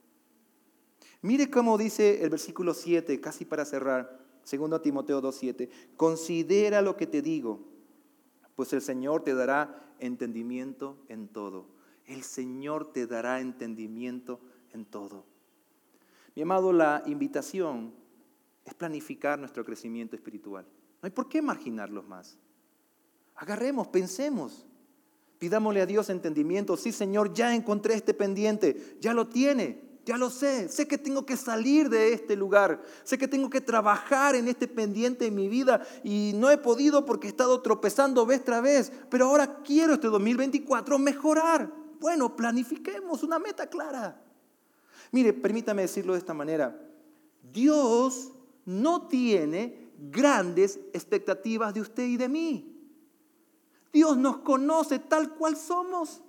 Mire 1.22 1.50
cómo 1.50 1.78
dice 1.78 2.24
el 2.24 2.30
versículo 2.30 2.74
7, 2.74 3.20
casi 3.20 3.46
para 3.46 3.66
cerrar, 3.66 4.20
segundo 4.44 4.80
Timoteo 4.80 5.22
2.7. 5.22 5.70
Considera 5.98 6.82
lo 6.82 6.96
que 6.96 7.08
te 7.08 7.22
digo, 7.22 7.60
pues 8.56 8.74
el 8.74 8.82
Señor 8.82 9.24
te 9.24 9.34
dará 9.34 9.91
entendimiento 10.02 10.98
en 11.08 11.28
todo. 11.28 11.68
El 12.06 12.24
Señor 12.24 12.92
te 12.92 13.08
dará 13.08 13.40
entendimiento 13.40 14.42
en 14.74 14.86
todo. 14.86 15.26
Mi 16.36 16.42
amado, 16.42 16.74
la 16.74 17.04
invitación 17.06 17.94
es 18.66 18.74
planificar 18.74 19.40
nuestro 19.40 19.64
crecimiento 19.64 20.16
espiritual. 20.16 20.66
No 21.02 21.08
hay 21.08 21.12
por 21.12 21.30
qué 21.30 21.42
marginarlos 21.42 22.08
más. 22.08 22.38
Agarremos, 23.36 23.88
pensemos. 23.88 24.66
Pidámosle 25.40 25.82
a 25.82 25.86
Dios 25.86 26.10
entendimiento. 26.10 26.78
Sí, 26.78 26.92
Señor, 26.92 27.34
ya 27.34 27.56
encontré 27.56 27.96
este 27.96 28.14
pendiente. 28.14 28.98
Ya 29.00 29.14
lo 29.14 29.28
tiene. 29.28 29.91
Ya 30.12 30.18
lo 30.18 30.30
sé. 30.30 30.68
Sé 30.68 30.90
que 30.90 30.98
tengo 30.98 31.26
que 31.26 31.38
salir 31.38 31.90
de 31.90 32.12
este 32.12 32.36
lugar. 32.36 32.84
Sé 33.06 33.18
que 33.18 33.30
tengo 33.30 33.50
que 33.50 33.62
trabajar 33.62 34.36
en 34.36 34.50
este 34.50 34.68
pendiente 34.68 35.28
en 35.28 35.36
mi 35.36 35.48
vida. 35.48 35.88
Y 36.04 36.34
no 36.36 36.52
he 36.52 36.58
podido 36.58 37.06
porque 37.06 37.28
he 37.28 37.30
estado 37.30 37.62
tropezando 37.62 38.26
vez 38.26 38.44
tras 38.44 38.62
vez. 38.62 38.92
Pero 39.10 39.28
ahora 39.28 39.62
quiero 39.64 39.94
este 39.94 40.08
2024 40.08 41.00
mejorar. 41.00 41.72
Bueno, 42.02 42.36
planifiquemos 42.36 43.24
una 43.24 43.40
meta 43.40 43.68
clara. 43.68 44.22
Mire, 45.14 45.32
permítame 45.32 45.84
decirlo 45.84 46.12
de 46.12 46.20
esta 46.20 46.34
manera. 46.34 46.78
Dios 47.54 48.34
no 48.66 49.08
tiene 49.08 49.94
grandes 49.98 50.78
expectativas 50.92 51.74
de 51.74 51.80
usted 51.80 52.04
y 52.04 52.18
de 52.18 52.28
mí. 52.28 52.78
Dios 53.94 54.18
nos 54.18 54.40
conoce 54.40 55.00
tal 55.00 55.36
cual 55.36 55.56
somos. 55.56 56.22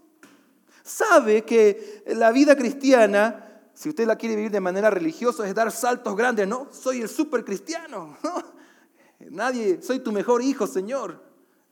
Sabe 0.84 1.42
que 1.42 2.04
la 2.06 2.30
vida 2.30 2.54
cristiana, 2.54 3.48
si 3.74 3.88
usted 3.88 4.06
la 4.06 4.16
quiere 4.16 4.36
vivir 4.36 4.50
de 4.50 4.60
manera 4.60 4.90
religiosa, 4.90 5.46
es 5.48 5.54
dar 5.54 5.70
saltos 5.72 6.14
grandes. 6.16 6.46
No, 6.46 6.68
soy 6.72 7.00
el 7.00 7.08
super 7.08 7.44
cristiano. 7.44 8.16
Nadie, 9.30 9.80
soy 9.82 10.00
tu 10.00 10.12
mejor 10.12 10.42
hijo, 10.42 10.66
Señor. 10.66 11.22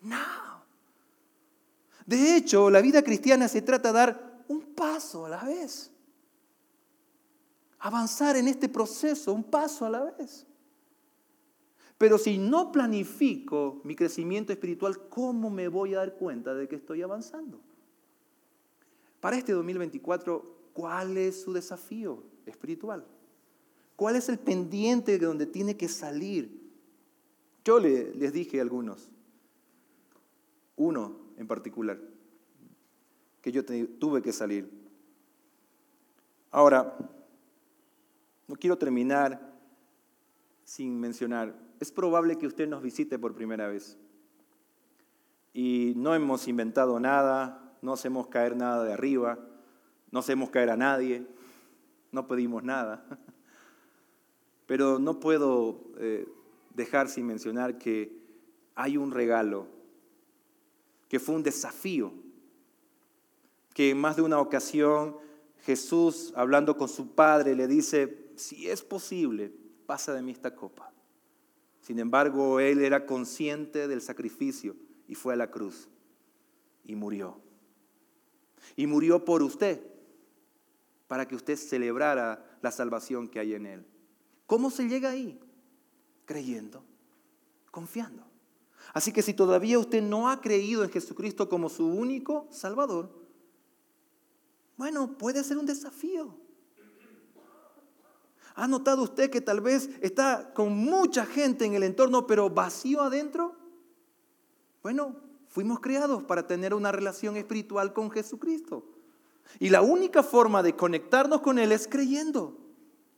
No. 0.03 0.17
De 2.07 2.37
hecho, 2.37 2.71
la 2.71 2.81
vida 2.81 3.03
cristiana 3.03 3.49
se 3.49 3.63
trata 3.63 3.93
de 3.93 3.99
dar 3.99 4.43
un 4.49 4.75
paso 4.75 5.27
a 5.27 5.29
la 5.29 5.45
vez. 5.45 5.91
Avanzar 7.79 8.37
en 8.37 8.49
este 8.49 8.69
proceso, 8.69 9.33
un 9.33 9.45
paso 9.45 9.87
a 9.87 9.91
la 9.91 10.03
vez. 10.03 10.47
Pero 11.99 12.17
si 12.17 12.39
no 12.39 12.73
planifico 12.73 13.81
mi 13.85 13.95
crecimiento 13.95 14.53
espiritual, 14.53 15.09
¿cómo 15.09 15.51
me 15.51 15.69
voy 15.69 15.95
a 15.95 15.99
dar 15.99 16.15
cuenta 16.15 16.55
de 16.55 16.67
que 16.67 16.77
estoy 16.77 17.03
avanzando? 17.03 17.61
Para 19.21 19.37
este 19.37 19.53
2024, 19.53 20.60
¿cuál 20.73 21.17
es 21.17 21.43
su 21.43 21.53
desafío 21.53 22.23
espiritual? 22.47 23.05
¿Cuál 23.97 24.17
es 24.17 24.29
el 24.29 24.39
pendiente 24.39 25.19
de 25.19 25.27
donde 25.27 25.47
tiene 25.47 25.77
que 25.77 25.89
salir? 25.89 26.61
Yo 27.65 27.79
les 27.79 28.33
dije 28.33 28.61
algunos, 28.61 29.11
uno 30.77 31.17
en 31.37 31.47
particular, 31.47 32.01
que 33.43 33.53
yo 33.53 33.65
tuve 33.65 34.23
que 34.23 34.33
salir. 34.33 34.71
Ahora, 36.51 36.97
no 38.49 38.57
quiero 38.57 38.77
terminar 38.77 39.55
sin 40.65 40.99
mencionar 40.99 41.55
es 41.81 41.91
probable 41.91 42.37
que 42.37 42.47
usted 42.47 42.69
nos 42.69 42.83
visite 42.83 43.19
por 43.19 43.35
primera 43.35 43.67
vez. 43.67 43.99
Y 45.55 45.95
no 45.97 46.15
hemos 46.15 46.47
inventado 46.47 47.01
nada, 47.01 47.75
no 47.81 47.95
hacemos 47.95 48.29
caer 48.29 48.55
nada 48.55 48.85
de 48.85 48.93
arriba, 48.93 49.39
no 50.11 50.21
hacemos 50.21 50.51
caer 50.51 50.71
a 50.71 50.77
nadie, 50.77 51.27
no 52.13 52.27
pedimos 52.27 52.63
nada. 52.63 53.05
Pero 54.67 54.99
no 54.99 55.21
puedo 55.21 55.81
eh, 55.99 56.27
dejar 56.75 57.09
sin 57.09 57.27
mencionar 57.27 57.79
que 57.79 58.17
hay 58.75 58.97
un 58.97 59.11
regalo, 59.11 59.67
que 61.09 61.19
fue 61.19 61.35
un 61.35 61.43
desafío, 61.43 62.13
que 63.75 63.91
en 63.91 63.99
más 63.99 64.17
de 64.17 64.23
una 64.23 64.39
ocasión 64.39 65.17
Jesús, 65.63 66.33
hablando 66.37 66.77
con 66.77 66.89
su 66.89 67.15
Padre, 67.15 67.55
le 67.55 67.67
dice, 67.67 68.31
si 68.37 68.69
es 68.69 68.83
posible, 68.83 69.53
pasa 69.87 70.15
de 70.15 70.23
mí 70.23 70.33
esta 70.33 70.55
copa. 70.55 70.93
Sin 71.81 71.99
embargo, 71.99 72.61
él 72.61 72.83
era 72.83 73.07
consciente 73.07 73.89
del 73.89 74.01
sacrificio 74.01 74.77
y 75.09 75.15
fue 75.15 75.35
a 75.35 75.37
la 75.37 75.51
cruz 75.51 75.89
y 76.85 76.95
murió. 76.95 77.41
Y 78.77 78.87
murió 78.87 79.25
por 79.25 79.43
usted, 79.43 79.83
para 81.11 81.27
que 81.27 81.35
usted 81.35 81.57
celebrara 81.57 82.57
la 82.63 82.71
salvación 82.71 83.27
que 83.27 83.41
hay 83.41 83.55
en 83.55 83.67
él. 83.67 83.85
¿Cómo 84.47 84.71
se 84.71 84.87
llega 84.87 85.11
ahí? 85.11 85.41
Creyendo, 86.25 86.85
confiando. 87.73 88.23
Así 88.95 89.13
que 89.13 89.21
si 89.21 89.35
todavía 89.35 89.81
usted 89.81 90.03
no 90.03 90.31
ha 90.31 90.41
creído 90.41 90.85
en 90.85 90.91
Jesucristo 90.91 91.49
como 91.49 91.69
su 91.69 91.85
único 91.85 92.47
Salvador, 92.53 93.11
bueno, 94.77 95.19
puede 95.19 95.43
ser 95.43 95.59
un 95.59 95.67
desafío. 95.67 96.33
¿Ha 98.55 98.69
notado 98.69 99.03
usted 99.03 99.31
que 99.31 99.41
tal 99.41 99.61
vez 99.61 99.91
está 100.03 100.55
con 100.55 100.73
mucha 100.77 101.27
gente 101.27 101.65
en 101.65 101.75
el 101.75 101.83
entorno, 101.83 102.25
pero 102.25 102.51
vacío 102.51 103.03
adentro? 103.03 103.57
Bueno, 104.81 105.17
fuimos 105.49 105.81
creados 105.81 106.23
para 106.23 106.47
tener 106.47 106.73
una 106.73 106.93
relación 106.93 107.37
espiritual 107.37 107.93
con 107.93 108.13
Jesucristo. 108.13 109.00
Y 109.59 109.71
la 109.71 109.83
única 109.83 110.23
forma 110.23 110.63
de 110.63 110.77
conectarnos 110.77 111.41
con 111.41 111.59
Él 111.59 111.73
es 111.73 111.89
creyendo, 111.89 112.57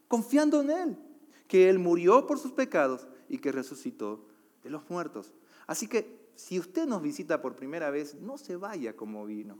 confiando 0.08 0.60
en 0.60 0.70
Él, 0.70 0.98
que 1.46 1.68
Él 1.68 1.78
murió 1.78 2.26
por 2.26 2.38
sus 2.38 2.52
pecados 2.52 3.06
y 3.28 3.38
que 3.38 3.52
resucitó 3.52 4.24
de 4.62 4.70
los 4.70 4.88
muertos. 4.88 5.32
Así 5.66 5.86
que 5.86 6.22
si 6.34 6.58
usted 6.58 6.86
nos 6.86 7.02
visita 7.02 7.42
por 7.42 7.56
primera 7.56 7.90
vez, 7.90 8.14
no 8.14 8.38
se 8.38 8.56
vaya 8.56 8.96
como 8.96 9.26
vino. 9.26 9.58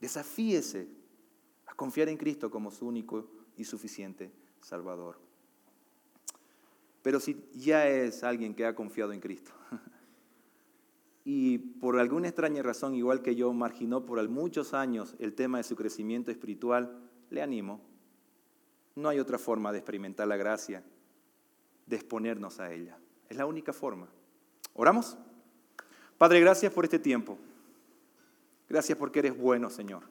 Desafíese 0.00 0.88
a 1.66 1.74
confiar 1.74 2.08
en 2.08 2.16
Cristo 2.16 2.50
como 2.50 2.70
su 2.70 2.86
único 2.86 3.28
y 3.56 3.64
suficiente 3.64 4.30
Salvador. 4.60 5.18
Pero 7.02 7.20
si 7.20 7.44
ya 7.54 7.88
es 7.88 8.22
alguien 8.22 8.54
que 8.54 8.66
ha 8.66 8.74
confiado 8.74 9.12
en 9.12 9.20
Cristo 9.20 9.52
y 11.30 11.58
por 11.58 11.98
alguna 11.98 12.28
extraña 12.28 12.62
razón, 12.62 12.94
igual 12.94 13.20
que 13.20 13.34
yo, 13.34 13.52
marginó 13.52 14.06
por 14.06 14.26
muchos 14.30 14.72
años 14.72 15.14
el 15.18 15.34
tema 15.34 15.58
de 15.58 15.64
su 15.64 15.76
crecimiento 15.76 16.30
espiritual, 16.30 17.02
le 17.28 17.42
animo. 17.42 17.82
No 18.94 19.10
hay 19.10 19.20
otra 19.20 19.36
forma 19.36 19.70
de 19.70 19.76
experimentar 19.76 20.26
la 20.26 20.38
gracia, 20.38 20.82
de 21.84 21.96
exponernos 21.96 22.60
a 22.60 22.72
ella. 22.72 22.96
Es 23.28 23.36
la 23.36 23.44
única 23.44 23.74
forma. 23.74 24.08
¿Oramos? 24.72 25.18
Padre, 26.16 26.40
gracias 26.40 26.72
por 26.72 26.84
este 26.84 26.98
tiempo. 26.98 27.36
Gracias 28.66 28.96
porque 28.96 29.18
eres 29.18 29.36
bueno, 29.36 29.68
Señor. 29.68 30.04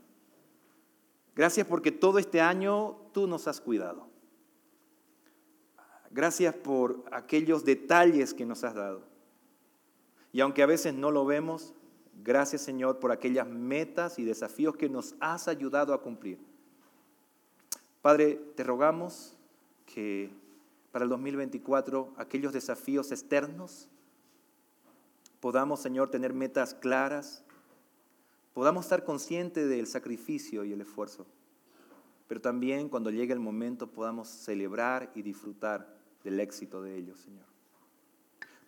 Gracias 1.36 1.65
porque 1.65 1.91
todo 1.91 2.20
este 2.20 2.41
año 2.41 2.95
tú 3.11 3.26
nos 3.26 3.47
has 3.47 3.59
cuidado. 3.59 4.07
Gracias 6.11 6.53
por 6.53 7.05
aquellos 7.11 7.65
detalles 7.65 8.36
que 8.36 8.45
nos 8.45 8.63
has 8.63 8.76
dado. 8.76 9.16
Y 10.38 10.42
aunque 10.42 10.62
a 10.62 10.68
veces 10.68 10.94
no 10.94 11.10
lo 11.10 11.26
vemos, 11.26 11.74
gracias 12.24 12.62
Señor 12.62 13.00
por 13.00 13.12
aquellas 13.12 13.48
metas 13.48 14.20
y 14.20 14.24
desafíos 14.24 14.76
que 14.76 14.88
nos 14.88 15.16
has 15.20 15.48
ayudado 15.48 15.96
a 15.96 16.02
cumplir. 16.04 16.38
Padre, 18.04 18.40
te 18.54 18.64
rogamos 18.64 19.36
que 19.88 20.30
para 20.92 21.06
el 21.06 21.10
2024 21.10 22.14
aquellos 22.18 22.54
desafíos 22.54 23.12
externos 23.12 23.90
podamos, 25.40 25.80
Señor, 25.80 26.12
tener 26.12 26.36
metas 26.36 26.76
claras, 26.76 27.44
podamos 28.54 28.86
estar 28.86 29.04
conscientes 29.04 29.68
del 29.68 29.88
sacrificio 29.88 30.64
y 30.64 30.72
el 30.72 30.82
esfuerzo, 30.82 31.26
pero 32.28 32.42
también 32.42 32.90
cuando 32.90 33.10
llegue 33.10 33.34
el 33.34 33.40
momento 33.40 33.88
podamos 33.88 34.28
celebrar 34.28 35.12
y 35.16 35.24
disfrutar 35.24 35.98
del 36.24 36.40
éxito 36.40 36.84
de 36.84 36.96
ellos, 36.96 37.22
Señor. 37.22 37.48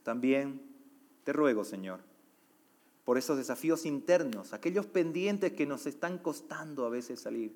También 0.02 0.69
te 1.30 1.34
ruego, 1.34 1.64
Señor, 1.64 2.00
por 3.06 3.20
esos 3.20 3.38
desafíos 3.38 3.86
internos, 3.86 4.52
aquellos 4.52 4.88
pendientes 4.88 5.54
que 5.54 5.68
nos 5.68 5.86
están 5.86 6.18
costando 6.18 6.88
a 6.88 6.90
veces 6.90 7.20
salir. 7.20 7.56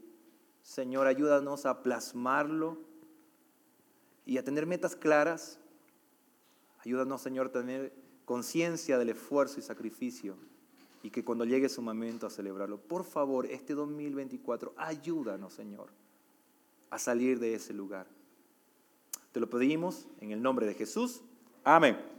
Señor, 0.61 1.07
ayúdanos 1.07 1.65
a 1.65 1.82
plasmarlo 1.82 2.78
y 4.28 4.38
a 4.38 4.43
tener 4.43 4.67
metas 4.67 4.95
claras. 4.95 5.57
Ayúdanos, 6.86 7.24
Señor, 7.24 7.47
a 7.47 7.51
tener 7.51 7.91
conciencia 8.26 8.99
del 8.99 9.09
esfuerzo 9.09 9.59
y 9.59 9.63
sacrificio 9.63 10.36
y 11.01 11.09
que 11.09 11.26
cuando 11.26 11.43
llegue 11.43 11.67
su 11.67 11.82
momento 11.82 12.28
a 12.28 12.30
celebrarlo, 12.30 12.78
por 12.78 13.03
favor, 13.03 13.47
este 13.47 13.74
2024, 13.74 14.76
ayúdanos, 14.78 15.51
Señor, 15.51 15.88
a 16.91 16.99
salir 16.99 17.39
de 17.39 17.55
ese 17.55 17.74
lugar. 17.74 18.05
Te 19.32 19.39
lo 19.39 19.49
pedimos 19.49 20.05
en 20.21 20.32
el 20.32 20.43
nombre 20.43 20.67
de 20.67 20.76
Jesús. 20.76 21.24
Amén. 21.63 22.12